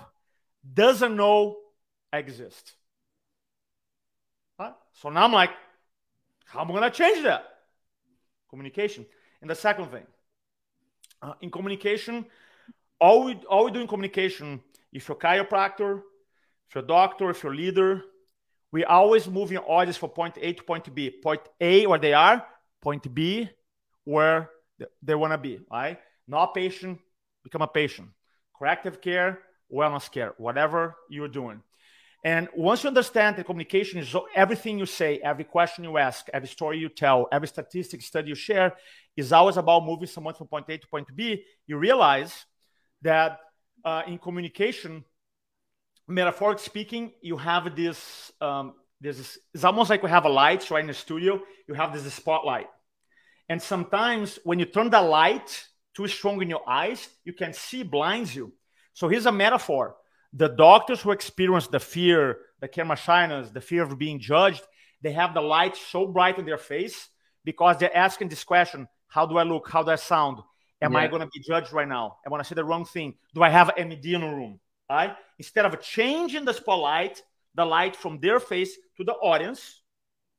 doesn't 0.73 1.15
know 1.15 1.57
I 2.13 2.19
exist. 2.19 2.73
So 4.93 5.09
now 5.09 5.23
I'm 5.23 5.31
like, 5.31 5.51
how 6.45 6.61
am 6.61 6.67
I 6.71 6.71
going 6.71 6.83
to 6.83 6.89
change 6.89 7.23
that? 7.23 7.45
Communication. 8.49 9.05
And 9.41 9.49
the 9.49 9.55
second 9.55 9.87
thing, 9.87 10.05
uh, 11.21 11.33
in 11.41 11.49
communication, 11.49 12.25
all 12.99 13.25
we, 13.25 13.35
all 13.49 13.65
we 13.65 13.71
do 13.71 13.79
in 13.79 13.87
communication, 13.87 14.61
if 14.91 15.07
you're 15.07 15.17
a 15.17 15.19
chiropractor, 15.19 16.01
if 16.67 16.75
you're 16.75 16.83
a 16.83 16.87
doctor, 16.87 17.29
if 17.29 17.43
you're 17.43 17.53
a 17.53 17.55
leader, 17.55 18.03
we 18.71 18.85
always 18.85 19.27
moving 19.27 19.57
audience 19.57 19.97
from 19.97 20.09
point 20.09 20.37
A 20.41 20.53
to 20.53 20.63
point 20.63 20.93
B. 20.93 21.09
Point 21.09 21.41
A 21.59 21.85
where 21.87 21.99
they 21.99 22.13
are, 22.13 22.45
point 22.81 23.13
B 23.13 23.49
where 24.03 24.49
they 25.01 25.15
want 25.15 25.33
to 25.33 25.37
be, 25.37 25.59
right? 25.71 25.99
Not 26.27 26.53
patient, 26.53 26.99
become 27.43 27.61
a 27.61 27.67
patient. 27.67 28.09
Corrective 28.57 29.01
care, 29.01 29.39
wellness 29.73 30.09
care, 30.11 30.33
whatever 30.37 30.95
you're 31.09 31.27
doing. 31.27 31.61
And 32.23 32.47
once 32.55 32.83
you 32.83 32.87
understand 32.87 33.35
that 33.37 33.45
communication 33.45 33.99
is 33.99 34.15
everything 34.35 34.77
you 34.77 34.85
say, 34.85 35.19
every 35.23 35.43
question 35.43 35.83
you 35.83 35.97
ask, 35.97 36.27
every 36.31 36.47
story 36.47 36.77
you 36.77 36.89
tell, 36.89 37.27
every 37.31 37.47
statistic 37.47 38.01
study 38.03 38.29
you 38.29 38.35
share 38.35 38.75
is 39.17 39.33
always 39.33 39.57
about 39.57 39.83
moving 39.83 40.07
someone 40.07 40.35
from 40.35 40.47
point 40.47 40.65
A 40.69 40.77
to 40.77 40.87
point 40.87 41.07
B, 41.15 41.43
you 41.65 41.77
realize 41.77 42.45
that 43.01 43.39
uh, 43.83 44.03
in 44.07 44.19
communication, 44.19 45.03
metaphorically 46.07 46.63
speaking, 46.63 47.11
you 47.21 47.37
have 47.37 47.75
this. 47.75 48.31
Um, 48.39 48.73
this 48.99 49.39
it's 49.55 49.63
almost 49.63 49.89
like 49.89 50.03
we 50.03 50.11
have 50.11 50.25
a 50.25 50.29
light 50.29 50.69
right 50.69 50.81
in 50.81 50.87
the 50.87 50.93
studio. 50.93 51.41
You 51.67 51.73
have 51.73 51.91
this 51.91 52.13
spotlight, 52.13 52.67
and 53.49 53.59
sometimes 53.59 54.37
when 54.43 54.59
you 54.59 54.65
turn 54.65 54.91
the 54.91 55.01
light 55.01 55.65
too 55.95 56.07
strong 56.07 56.39
in 56.43 56.49
your 56.49 56.61
eyes, 56.69 57.09
you 57.25 57.33
can 57.33 57.51
see 57.51 57.81
blinds 57.81 58.35
you. 58.35 58.53
So 58.93 59.07
here's 59.07 59.25
a 59.25 59.31
metaphor: 59.31 59.95
the 60.33 60.47
doctors 60.47 61.01
who 61.01 61.11
experience 61.11 61.67
the 61.67 61.79
fear, 61.79 62.39
the 62.59 62.67
camera 62.67 62.95
shyness, 62.95 63.49
the 63.49 63.61
fear 63.61 63.83
of 63.83 63.97
being 63.97 64.19
judged, 64.19 64.63
they 65.01 65.11
have 65.11 65.33
the 65.33 65.41
light 65.41 65.75
so 65.75 66.07
bright 66.07 66.37
in 66.37 66.45
their 66.45 66.57
face 66.57 67.09
because 67.43 67.77
they're 67.77 67.95
asking 67.95 68.29
this 68.29 68.43
question: 68.43 68.87
How 69.07 69.25
do 69.25 69.37
I 69.37 69.43
look? 69.43 69.69
How 69.69 69.83
do 69.83 69.91
I 69.91 69.95
sound? 69.95 70.39
Am 70.81 70.93
yeah. 70.93 70.99
I 70.99 71.07
going 71.07 71.21
to 71.21 71.27
be 71.27 71.39
judged 71.39 71.73
right 71.73 71.87
now? 71.87 72.17
Am 72.25 72.31
I 72.33 72.35
going 72.35 72.41
to 72.43 72.47
say 72.47 72.55
the 72.55 72.63
wrong 72.63 72.85
thing? 72.85 73.15
Do 73.35 73.43
I 73.43 73.49
have 73.49 73.71
MED 73.77 74.05
in 74.05 74.21
the 74.21 74.27
room? 74.27 74.59
right? 74.91 75.15
Instead 75.39 75.65
of 75.65 75.79
changing 75.81 76.45
the 76.45 76.53
spotlight, 76.53 77.21
the 77.55 77.65
light 77.65 77.95
from 77.95 78.19
their 78.19 78.39
face 78.39 78.75
to 78.97 79.03
the 79.03 79.13
audience, 79.13 79.81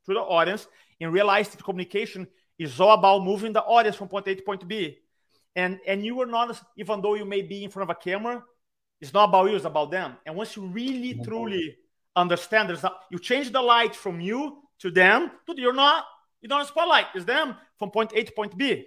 to 0.07 0.15
the 0.15 0.21
audience, 0.21 0.67
and 1.01 1.13
realize 1.13 1.49
that 1.49 1.65
communication 1.65 2.27
is 2.59 2.79
all 2.81 2.93
about 2.93 3.25
moving 3.25 3.53
the 3.53 3.63
audience 3.63 3.97
from 3.97 4.09
point 4.09 4.29
A 4.29 4.35
to 4.35 4.43
point 4.43 4.67
B. 4.69 4.99
And 5.57 5.81
and 5.87 6.05
you 6.05 6.21
are 6.21 6.27
not, 6.27 6.61
even 6.77 7.01
though 7.01 7.15
you 7.15 7.25
may 7.25 7.43
be 7.43 7.65
in 7.65 7.71
front 7.71 7.91
of 7.91 7.97
a 7.97 8.01
camera, 8.01 8.43
it's 9.03 9.13
not 9.13 9.29
about 9.29 9.51
you, 9.51 9.57
it's 9.57 9.67
about 9.67 9.91
them. 9.91 10.17
And 10.25 10.35
once 10.35 10.57
you 10.57 10.65
really 10.65 11.13
mm-hmm. 11.13 11.25
truly 11.25 11.77
understand, 12.17 12.71
there's 12.71 12.83
not, 12.83 13.01
you 13.11 13.19
change 13.19 13.53
the 13.53 13.61
light 13.61 13.95
from 13.95 14.21
you 14.21 14.63
to 14.79 14.91
them, 14.91 15.31
to 15.47 15.55
you're 15.61 15.75
not, 15.75 16.07
you're 16.41 16.49
not 16.49 16.63
a 16.63 16.67
spotlight, 16.67 17.07
it's 17.15 17.27
them 17.27 17.57
from 17.79 17.91
point 17.91 18.13
A 18.15 18.23
to 18.23 18.33
point 18.33 18.57
B. 18.57 18.87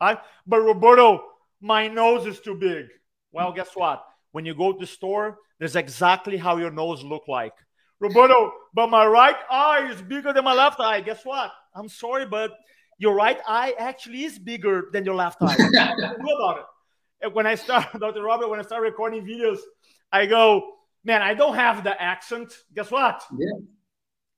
Right? 0.00 0.18
But 0.46 0.60
Roberto, 0.60 1.22
my 1.60 1.88
nose 1.88 2.26
is 2.26 2.40
too 2.40 2.54
big. 2.54 2.86
Well, 3.32 3.52
guess 3.52 3.70
what? 3.74 4.02
when 4.36 4.44
you 4.44 4.54
go 4.54 4.70
to 4.70 4.78
the 4.78 4.86
store, 4.86 5.38
there's 5.58 5.76
exactly 5.76 6.36
how 6.36 6.58
your 6.58 6.70
nose 6.70 7.02
look 7.02 7.26
like. 7.26 7.54
Roberto, 8.00 8.52
but 8.74 8.90
my 8.90 9.06
right 9.06 9.34
eye 9.50 9.88
is 9.90 10.02
bigger 10.02 10.34
than 10.34 10.44
my 10.44 10.52
left 10.52 10.78
eye. 10.78 11.00
Guess 11.00 11.24
what? 11.24 11.50
I'm 11.74 11.88
sorry, 11.88 12.26
but 12.26 12.50
your 12.98 13.14
right 13.14 13.38
eye 13.48 13.72
actually 13.78 14.24
is 14.24 14.38
bigger 14.38 14.90
than 14.92 15.06
your 15.06 15.14
left 15.14 15.38
eye. 15.40 15.56
do 15.56 16.36
about 16.36 16.58
it. 16.58 16.64
When 17.32 17.46
I 17.46 17.54
start, 17.54 17.86
Dr. 18.00 18.22
Robert, 18.22 18.48
when 18.48 18.60
I 18.60 18.62
start 18.62 18.82
recording 18.82 19.24
videos, 19.24 19.58
I 20.12 20.26
go, 20.26 20.74
man, 21.04 21.22
I 21.22 21.34
don't 21.34 21.54
have 21.54 21.84
the 21.84 22.00
accent. 22.00 22.52
Guess 22.74 22.90
what? 22.90 23.22
Yeah. 23.38 23.52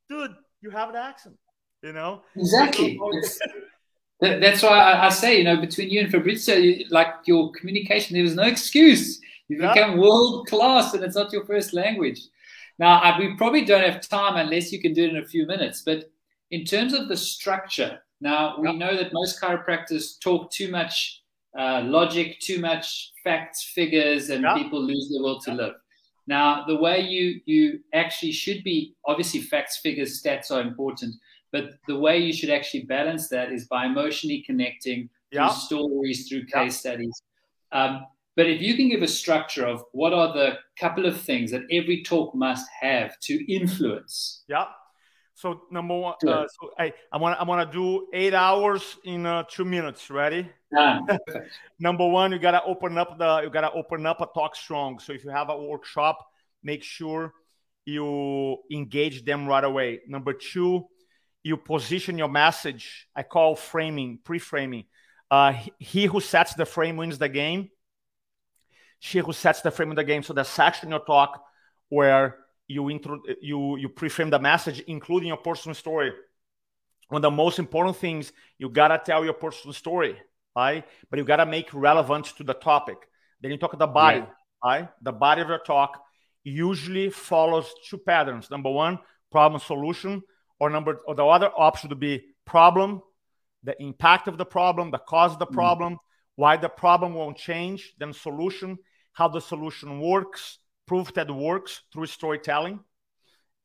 Dude, 0.09 0.35
you 0.61 0.71
have 0.71 0.93
the 0.93 0.99
accent. 0.99 1.37
You 1.83 1.93
know? 1.93 2.23
Exactly. 2.37 2.99
That's 4.21 4.62
why 4.62 4.95
I, 4.95 5.11
say, 5.11 5.38
you 5.38 5.45
know, 5.45 5.61
between 5.61 5.91
you 5.91 6.01
and 6.01 6.11
Fabrizio, 6.11 6.85
like 6.91 7.09
your 7.27 7.53
communication, 7.53 8.14
there 8.14 8.25
was 8.25 8.35
no 8.35 8.43
excuse. 8.43 9.21
You 9.47 9.61
yeah. 9.61 9.73
become 9.73 9.97
world 9.97 10.49
class 10.49 10.93
and 10.95 11.05
it's 11.05 11.14
not 11.14 11.33
your 11.33 11.47
first 11.47 11.73
language. 11.73 12.21
Now, 12.79 12.99
I, 12.99 13.19
we 13.19 13.37
probably 13.37 13.64
don't 13.64 13.88
have 13.88 14.07
time 14.07 14.37
unless 14.37 14.73
you 14.73 14.81
can 14.81 14.93
do 14.93 15.05
it 15.05 15.11
in 15.11 15.17
a 15.19 15.25
few 15.25 15.47
minutes. 15.47 15.83
But 15.83 16.11
in 16.51 16.64
terms 16.64 16.95
of 16.95 17.09
the 17.09 17.17
structure, 17.17 18.01
now 18.21 18.57
we 18.59 18.73
know 18.77 18.97
that 18.97 19.12
most 19.12 19.41
chiropractors 19.41 20.21
talk 20.21 20.51
too 20.51 20.71
much 20.71 21.23
uh, 21.59 21.83
logic, 21.85 22.38
too 22.40 22.61
much 22.61 23.12
facts, 23.25 23.73
figures, 23.75 24.31
and 24.31 24.42
yeah. 24.42 24.55
people 24.55 24.81
lose 24.81 25.11
their 25.11 25.23
will 25.23 25.40
to 25.40 25.53
live. 25.53 25.75
Now, 26.27 26.64
the 26.66 26.77
way 26.77 27.01
you 27.01 27.40
you 27.47 27.81
actually 27.92 28.33
should 28.33 28.62
be 28.62 28.94
obviously 29.07 29.40
facts, 29.40 29.79
figures, 29.79 30.23
stats 30.23 30.51
are 30.51 30.61
important, 30.61 31.14
but 31.53 31.71
the 31.87 31.99
way 31.99 32.18
you 32.18 32.33
should 32.33 32.51
actually 32.51 32.83
balance 32.83 33.29
that 33.29 33.51
is 33.51 33.66
by 33.66 33.87
emotionally 33.87 34.42
connecting 34.47 35.09
through 35.33 35.51
stories, 35.51 36.29
through 36.29 36.47
case 36.47 36.79
studies. 36.79 37.23
Um, 37.73 38.07
but 38.37 38.47
if 38.47 38.62
you 38.62 38.77
can 38.77 38.88
give 38.88 39.03
a 39.03 39.09
structure 39.09 39.66
of 39.66 39.85
what 39.92 40.12
are 40.12 40.33
the 40.33 40.59
couple 40.79 41.07
of 41.07 41.21
things 41.21 41.51
that 41.51 41.62
every 41.73 42.05
talk 42.05 42.35
must 42.35 42.66
have 42.81 43.18
to 43.21 43.53
influence. 43.53 44.44
Yeah. 44.49 44.66
So 45.38 45.62
number 45.70 45.96
one, 45.96 46.14
uh, 46.27 46.46
so 46.48 46.72
I 46.77 46.92
I 47.12 47.16
want 47.16 47.38
I 47.40 47.44
want 47.44 47.70
to 47.70 47.79
do 47.79 48.09
eight 48.12 48.35
hours 48.35 48.98
in 49.05 49.24
uh, 49.24 49.44
two 49.48 49.64
minutes. 49.64 50.11
Ready? 50.11 50.51
number 51.79 52.09
one, 52.09 52.33
you 52.33 52.40
gotta 52.40 52.61
open 52.64 52.98
up 52.98 53.16
the 53.18 53.42
you 53.44 53.51
gotta 53.51 53.70
open 53.70 54.05
up 54.05 54.20
a 54.20 54.27
talk 54.35 54.57
strong. 54.57 54.98
So 54.98 55.12
if 55.12 55.22
you 55.22 55.31
have 55.31 55.48
a 55.48 55.57
workshop, 55.57 56.27
make 56.64 56.83
sure 56.83 57.33
you 57.85 58.57
engage 58.72 59.24
them 59.24 59.46
right 59.46 59.62
away. 59.62 60.01
Number 60.09 60.33
two, 60.33 60.88
you 61.44 61.57
position 61.57 62.18
your 62.18 62.29
message. 62.29 63.07
I 63.14 63.22
call 63.22 63.55
framing, 63.55 64.18
pre-framing. 64.24 64.87
Uh, 65.31 65.53
he 65.79 66.07
who 66.07 66.20
sets 66.20 66.55
the 66.55 66.66
frame 66.66 66.96
wins 66.96 67.16
the 67.16 67.29
game. 67.29 67.70
She 68.98 69.20
who 69.20 69.33
sets 69.33 69.61
the 69.61 69.70
frame 69.70 69.90
of 69.90 69.96
the 69.96 70.03
game. 70.03 70.24
So 70.24 70.33
the 70.33 70.42
section 70.42 70.90
your 70.90 71.05
talk 71.05 71.40
where 71.90 72.38
you 72.68 72.90
intro, 72.90 73.20
you 73.40 73.76
you 73.78 73.88
pre-frame 73.88 74.31
the 74.31 74.38
message, 74.38 74.81
including 74.81 75.28
your 75.28 75.38
personal 75.38 75.74
story. 75.74 76.12
One 77.09 77.18
of 77.18 77.22
the 77.22 77.31
most 77.31 77.59
important 77.59 77.96
things 77.96 78.33
you 78.59 78.68
gotta 78.68 79.00
tell 79.04 79.24
your 79.24 79.33
personal 79.33 79.72
story, 79.72 80.16
right? 80.54 80.85
But 81.11 81.18
you 81.18 81.24
gotta 81.24 81.46
make 81.46 81.72
relevant 81.72 82.26
to 82.37 82.44
the 82.44 82.54
topic. 82.54 82.98
Then 83.40 83.50
you 83.50 83.57
talk 83.57 83.76
the 83.76 83.87
body, 83.87 84.18
yeah. 84.18 84.26
right? 84.62 84.88
The 85.02 85.12
body 85.12 85.40
of 85.40 85.48
your 85.48 85.59
talk 85.59 86.02
usually 86.44 87.11
follows 87.11 87.72
two 87.88 87.98
patterns. 87.98 88.50
Number 88.50 88.70
one, 88.70 88.98
problem 89.31 89.61
solution, 89.61 90.22
or 90.61 90.68
number 90.70 90.98
or 91.07 91.14
the 91.14 91.24
other 91.24 91.50
option 91.57 91.88
would 91.88 92.00
be 92.00 92.26
problem, 92.44 93.00
the 93.62 93.81
impact 93.83 94.28
of 94.28 94.37
the 94.37 94.44
problem, 94.44 94.90
the 94.90 94.98
cause 94.98 95.33
of 95.33 95.38
the 95.38 95.46
mm. 95.46 95.52
problem, 95.52 95.94
mm. 95.94 95.98
why 96.37 96.57
the 96.57 96.68
problem 96.68 97.14
won't 97.14 97.37
change, 97.37 97.94
then 97.98 98.12
solution, 98.12 98.78
how 99.12 99.28
the 99.28 99.40
solution 99.40 100.00
works, 100.00 100.59
proof 100.88 101.14
that 101.14 101.31
works 101.31 101.83
through 101.92 102.07
storytelling. 102.07 102.81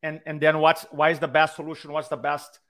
And 0.02 0.20
and 0.26 0.40
then 0.40 0.58
what's 0.58 0.84
why 0.90 1.10
is 1.10 1.18
the 1.18 1.28
best 1.28 1.56
solution? 1.56 1.90
What's 1.92 2.08
the 2.08 2.16
best 2.16 2.60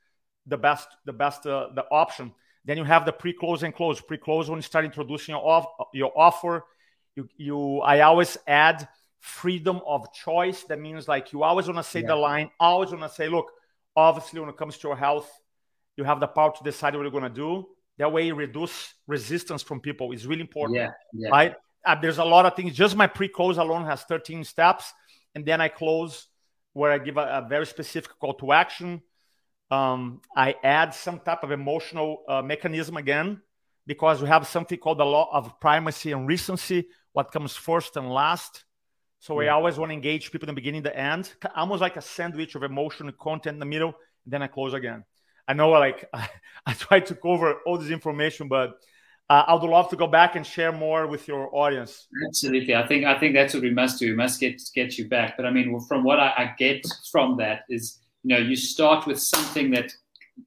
the 0.46 0.56
best 0.56 0.88
the 1.04 1.12
best 1.12 1.46
uh, 1.46 1.68
the 1.74 1.84
option? 1.90 2.32
Then 2.64 2.78
you 2.78 2.84
have 2.84 3.04
the 3.04 3.12
pre-close 3.12 3.62
and 3.62 3.74
close. 3.74 4.00
Pre-close 4.00 4.48
when 4.48 4.56
you 4.58 4.62
start 4.62 4.86
introducing 4.86 5.34
your, 5.34 5.46
off, 5.46 5.66
your 5.92 6.12
offer 6.16 6.64
you 7.16 7.28
you 7.36 7.80
i 7.80 8.00
always 8.00 8.36
add 8.46 8.88
freedom 9.20 9.80
of 9.86 10.12
choice. 10.12 10.64
That 10.64 10.78
means 10.78 11.08
like 11.08 11.32
you 11.32 11.42
always 11.44 11.66
want 11.66 11.78
to 11.78 11.82
say 11.82 12.00
yeah. 12.00 12.08
the 12.08 12.16
line 12.16 12.50
always 12.60 12.90
want 12.90 13.02
to 13.02 13.08
say 13.08 13.28
look 13.28 13.50
obviously 13.96 14.38
when 14.38 14.50
it 14.50 14.56
comes 14.58 14.76
to 14.78 14.88
your 14.88 14.96
health 14.96 15.30
you 15.96 16.04
have 16.04 16.20
the 16.20 16.26
power 16.26 16.52
to 16.56 16.64
decide 16.64 16.94
what 16.94 17.02
you're 17.02 17.10
going 17.10 17.22
to 17.22 17.30
do. 17.30 17.66
That 17.98 18.12
way 18.12 18.26
you 18.26 18.34
reduce 18.34 18.94
resistance 19.06 19.62
from 19.62 19.80
people. 19.80 20.12
Is 20.12 20.26
really 20.26 20.40
important 20.40 20.76
yeah, 20.76 20.90
yeah. 21.12 21.28
right 21.30 21.54
uh, 21.84 21.96
there's 22.00 22.18
a 22.18 22.24
lot 22.24 22.46
of 22.46 22.54
things. 22.54 22.74
Just 22.74 22.96
my 22.96 23.06
pre-close 23.06 23.58
alone 23.58 23.84
has 23.84 24.02
13 24.02 24.44
steps, 24.44 24.92
and 25.34 25.44
then 25.44 25.60
I 25.60 25.68
close 25.68 26.28
where 26.72 26.92
I 26.92 26.98
give 26.98 27.16
a, 27.16 27.42
a 27.44 27.46
very 27.48 27.66
specific 27.66 28.18
call 28.18 28.34
to 28.34 28.52
action. 28.52 29.02
Um, 29.70 30.20
I 30.36 30.56
add 30.62 30.94
some 30.94 31.20
type 31.20 31.42
of 31.42 31.50
emotional 31.50 32.24
uh, 32.28 32.42
mechanism 32.42 32.96
again 32.96 33.40
because 33.86 34.22
we 34.22 34.28
have 34.28 34.46
something 34.46 34.78
called 34.78 34.98
the 34.98 35.04
law 35.04 35.28
of 35.32 35.58
primacy 35.60 36.12
and 36.12 36.26
recency. 36.26 36.88
What 37.12 37.32
comes 37.32 37.54
first 37.54 37.96
and 37.96 38.10
last. 38.10 38.64
So 39.20 39.40
yeah. 39.40 39.50
I 39.50 39.54
always 39.54 39.78
want 39.78 39.90
to 39.90 39.94
engage 39.94 40.32
people 40.32 40.48
in 40.48 40.54
the 40.54 40.60
beginning, 40.60 40.82
the 40.82 40.96
end, 40.96 41.32
almost 41.54 41.80
like 41.80 41.96
a 41.96 42.02
sandwich 42.02 42.54
of 42.56 42.62
emotion 42.62 43.06
and 43.06 43.16
content 43.16 43.54
in 43.54 43.60
the 43.60 43.66
middle. 43.66 43.94
and 44.24 44.32
then 44.32 44.42
I 44.42 44.48
close 44.48 44.74
again. 44.74 45.04
I 45.46 45.54
know, 45.54 45.70
like 45.70 46.08
I, 46.12 46.28
I 46.66 46.72
try 46.72 47.00
to 47.00 47.14
cover 47.14 47.54
all 47.66 47.78
this 47.78 47.90
information, 47.90 48.48
but 48.48 48.80
uh, 49.30 49.44
I 49.46 49.54
would 49.54 49.68
love 49.68 49.88
to 49.90 49.96
go 49.96 50.06
back 50.06 50.36
and 50.36 50.46
share 50.46 50.72
more 50.72 51.06
with 51.06 51.26
your 51.26 51.48
audience. 51.54 52.06
Absolutely, 52.28 52.74
I 52.74 52.86
think 52.86 53.04
I 53.04 53.18
think 53.18 53.34
that's 53.34 53.54
what 53.54 53.62
we 53.62 53.70
must 53.70 53.98
do. 53.98 54.10
We 54.10 54.16
must 54.16 54.38
get 54.38 54.60
get 54.74 54.98
you 54.98 55.08
back. 55.08 55.36
But 55.36 55.46
I 55.46 55.50
mean, 55.50 55.78
from 55.88 56.04
what 56.04 56.20
I, 56.20 56.32
I 56.36 56.54
get 56.58 56.84
from 57.10 57.36
that 57.38 57.62
is, 57.70 58.00
you 58.22 58.34
know, 58.34 58.40
you 58.40 58.56
start 58.56 59.06
with 59.06 59.18
something 59.20 59.70
that 59.70 59.92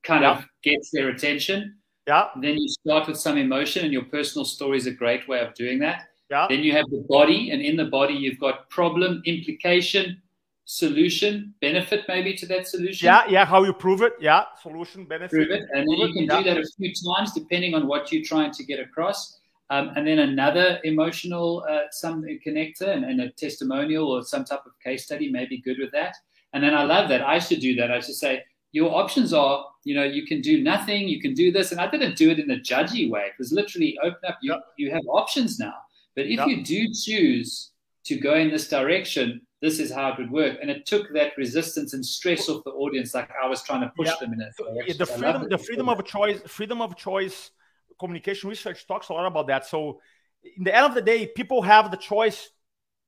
kind 0.03 0.23
yeah. 0.23 0.37
of 0.37 0.45
gets 0.63 0.91
their 0.91 1.09
attention. 1.09 1.75
Yeah. 2.07 2.27
Then 2.41 2.57
you 2.57 2.69
start 2.69 3.07
with 3.07 3.17
some 3.17 3.37
emotion, 3.37 3.83
and 3.83 3.91
your 3.91 4.05
personal 4.05 4.45
story 4.45 4.77
is 4.77 4.85
a 4.85 4.91
great 4.91 5.27
way 5.27 5.39
of 5.39 5.53
doing 5.55 5.79
that. 5.79 6.03
Yeah. 6.29 6.45
Then 6.47 6.59
you 6.59 6.71
have 6.73 6.85
the 6.89 7.03
body, 7.09 7.51
and 7.51 7.61
in 7.61 7.75
the 7.77 7.85
body 7.85 8.13
you've 8.13 8.39
got 8.39 8.69
problem, 8.69 9.21
implication, 9.25 10.21
solution, 10.67 11.53
benefit 11.61 12.03
maybe 12.09 12.33
to 12.35 12.45
that 12.45 12.67
solution. 12.67 13.05
Yeah, 13.05 13.23
yeah, 13.29 13.45
how 13.45 13.63
you 13.63 13.73
prove 13.73 14.01
it. 14.01 14.13
Yeah, 14.19 14.43
solution, 14.61 15.05
benefit. 15.05 15.31
Prove 15.31 15.49
it. 15.49 15.63
And 15.73 15.87
then 15.89 15.97
you 15.97 16.13
can 16.13 16.25
yeah. 16.25 16.37
do 16.37 16.43
that 16.43 16.57
a 16.57 16.65
few 16.77 16.93
times 16.93 17.33
depending 17.33 17.73
on 17.73 17.87
what 17.87 18.11
you're 18.11 18.23
trying 18.23 18.51
to 18.51 18.63
get 18.65 18.79
across. 18.79 19.39
Um, 19.69 19.91
and 19.95 20.05
then 20.05 20.19
another 20.19 20.79
emotional 20.83 21.65
uh, 21.69 21.87
some 21.91 22.23
connector 22.45 22.89
and, 22.89 23.03
and, 23.03 23.19
a 23.19 23.29
testimonial 23.31 24.09
or 24.09 24.23
some 24.23 24.45
type 24.45 24.61
of 24.65 24.71
case 24.81 25.03
study 25.03 25.29
may 25.29 25.45
be 25.45 25.57
good 25.57 25.77
with 25.79 25.91
that. 25.91 26.15
And 26.53 26.63
then 26.63 26.73
I 26.73 26.83
love 26.83 27.09
that. 27.09 27.21
I 27.21 27.39
should 27.39 27.59
do 27.59 27.75
that. 27.75 27.91
I 27.91 27.99
should 27.99 28.15
say, 28.15 28.43
your 28.71 28.93
options 28.93 29.33
are, 29.33 29.65
you 29.85 29.95
know, 29.95 30.03
you 30.03 30.25
can 30.25 30.41
do 30.41 30.61
nothing, 30.61 31.07
you 31.07 31.21
can 31.21 31.33
do 31.33 31.51
this. 31.51 31.71
And 31.71 31.81
I 31.81 31.89
didn't 31.89 32.15
do 32.17 32.29
it 32.29 32.39
in 32.39 32.51
a 32.51 32.57
judgy 32.57 33.09
way. 33.09 33.27
It 33.27 33.39
was 33.39 33.51
literally 33.51 33.97
open 34.03 34.19
up. 34.27 34.37
You, 34.41 34.53
yep. 34.53 34.61
you 34.77 34.91
have 34.91 35.03
options 35.07 35.59
now. 35.59 35.75
But 36.15 36.25
if 36.25 36.39
yep. 36.39 36.47
you 36.47 36.63
do 36.63 36.87
choose 36.93 37.71
to 38.05 38.17
go 38.17 38.35
in 38.35 38.49
this 38.49 38.67
direction, 38.67 39.41
this 39.61 39.79
is 39.79 39.91
how 39.91 40.11
it 40.11 40.19
would 40.19 40.31
work. 40.31 40.57
And 40.61 40.69
it 40.69 40.85
took 40.85 41.11
that 41.13 41.33
resistance 41.37 41.93
and 41.93 42.05
stress 42.05 42.47
off 42.47 42.63
the 42.63 42.71
audience, 42.71 43.13
like 43.13 43.29
I 43.41 43.47
was 43.47 43.63
trying 43.63 43.81
to 43.81 43.91
push 43.95 44.07
yeah. 44.07 44.15
them 44.19 44.33
in 44.33 44.41
it. 44.41 44.53
Yeah, 44.87 44.93
the 44.97 45.05
freedom, 45.05 45.47
the 45.49 45.57
freedom 45.57 45.89
of 45.89 46.05
choice, 46.05 46.39
freedom 46.47 46.81
of 46.81 46.95
choice, 46.95 47.51
communication 47.99 48.49
research 48.49 48.85
talks 48.87 49.09
a 49.09 49.13
lot 49.13 49.25
about 49.25 49.47
that. 49.47 49.65
So, 49.65 49.99
in 50.43 50.63
the 50.63 50.75
end 50.75 50.85
of 50.85 50.93
the 50.93 51.01
day, 51.01 51.27
people 51.27 51.61
have 51.63 51.89
the 51.89 51.97
choice 51.97 52.49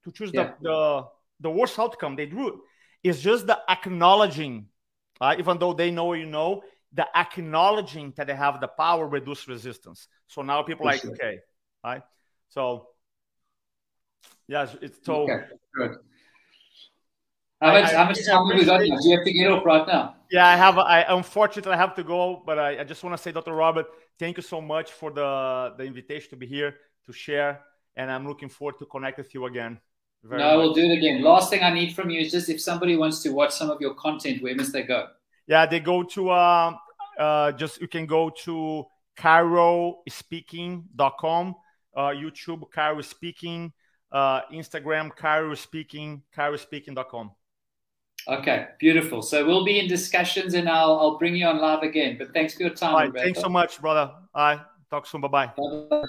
to 0.04 0.12
choose 0.12 0.32
yeah. 0.34 0.54
the, 0.62 0.70
the 0.70 1.04
the 1.42 1.52
worst 1.52 1.78
outcome. 1.78 2.16
They 2.16 2.26
do. 2.26 2.62
It's 3.04 3.22
just 3.22 3.46
the 3.46 3.60
acknowledging, 3.70 4.68
uh, 5.22 5.36
even 5.38 5.60
though 5.60 5.74
they 5.74 5.92
know 5.92 6.14
you 6.14 6.26
know, 6.26 6.64
the 6.94 7.06
acknowledging 7.16 8.12
that 8.18 8.26
they 8.26 8.36
have 8.36 8.60
the 8.60 8.68
power 8.68 9.08
reduce 9.08 9.48
resistance. 9.48 10.08
So 10.28 10.42
now 10.42 10.64
people 10.64 10.84
For 10.86 10.92
like, 10.92 11.02
sure. 11.02 11.12
okay, 11.12 11.40
right? 11.84 12.02
So 12.50 12.88
yes, 14.48 14.76
it's 14.82 15.06
so 15.06 15.30
okay. 15.30 15.94
Good. 17.62 17.68
How 17.68 17.74
much, 17.74 17.92
I, 17.92 17.98
how 17.98 18.06
much 18.06 18.26
time 18.26 18.48
have 18.48 18.58
we 18.58 18.66
got? 18.66 18.80
Do 18.80 19.10
you 19.10 19.18
have 19.18 19.26
to 19.26 19.34
get 19.34 19.52
off 19.52 19.66
right 19.66 19.86
now? 19.86 20.16
Yeah, 20.32 20.48
I 20.48 20.56
have. 20.56 20.78
I 20.78 21.02
unfortunately 21.10 21.74
I 21.74 21.78
have 21.78 21.94
to 21.96 22.04
go, 22.04 22.42
but 22.46 22.58
I, 22.58 22.80
I 22.80 22.84
just 22.86 23.04
want 23.04 23.18
to 23.18 23.22
say, 23.22 23.34
Dr. 23.34 23.54
Robert, 23.54 23.88
thank 24.18 24.38
you 24.38 24.44
so 24.44 24.62
much 24.62 24.92
for 24.92 25.12
the 25.12 25.74
the 25.78 25.84
invitation 25.84 26.30
to 26.30 26.38
be 26.38 26.48
here 26.48 26.76
to 27.06 27.12
share, 27.12 27.60
and 27.98 28.10
I'm 28.10 28.26
looking 28.26 28.48
forward 28.48 28.80
to 28.80 28.86
connect 28.86 29.18
with 29.18 29.34
you 29.34 29.46
again. 29.46 29.78
Very 30.24 30.42
no, 30.42 30.48
much. 30.48 30.58
we'll 30.58 30.74
do 30.74 30.90
it 30.90 30.98
again. 30.98 31.22
Last 31.22 31.50
thing 31.50 31.64
I 31.64 31.74
need 31.74 31.94
from 31.94 32.10
you 32.10 32.22
is 32.22 32.32
just 32.32 32.48
if 32.50 32.62
somebody 32.62 32.96
wants 32.96 33.22
to 33.24 33.32
watch 33.32 33.52
some 33.52 33.70
of 33.70 33.82
your 33.82 33.94
content, 33.96 34.42
where 34.42 34.56
must 34.56 34.72
they 34.72 34.84
go? 34.84 35.08
Yeah, 35.48 35.66
they 35.66 35.82
go 35.82 36.04
to 36.04 36.30
uh, 36.30 36.78
uh, 37.18 37.52
just 37.54 37.82
you 37.82 37.90
can 37.90 38.06
go 38.06 38.30
to 38.46 38.86
chirospeaking.com, 39.20 41.56
uh, 41.96 42.10
YouTube 42.10 42.70
Chiro 42.74 43.04
Speaking, 43.04 43.74
uh, 44.12 44.42
Instagram 44.54 45.12
Chiro 45.18 45.58
Speaking, 45.58 46.22
chirospeaking.com. 46.34 47.32
Okay, 48.28 48.68
beautiful. 48.80 49.22
So 49.22 49.46
we'll 49.46 49.66
be 49.66 49.80
in 49.80 49.88
discussions 49.88 50.54
and 50.54 50.70
I'll, 50.70 51.00
I'll 51.00 51.18
bring 51.18 51.36
you 51.36 51.48
on 51.48 51.60
live 51.60 51.84
again. 51.84 52.18
But 52.18 52.34
thanks 52.34 52.54
for 52.54 52.64
your 52.64 52.74
time. 52.74 53.12
Right, 53.12 53.24
thanks 53.24 53.42
so 53.42 53.50
much, 53.50 53.82
brother. 53.82 54.12
All 54.36 54.56
right, 54.56 54.60
talk 54.90 55.08
soon. 55.08 55.22
Bye-bye. 55.22 55.54
bye 55.58 55.88
bye 55.90 56.04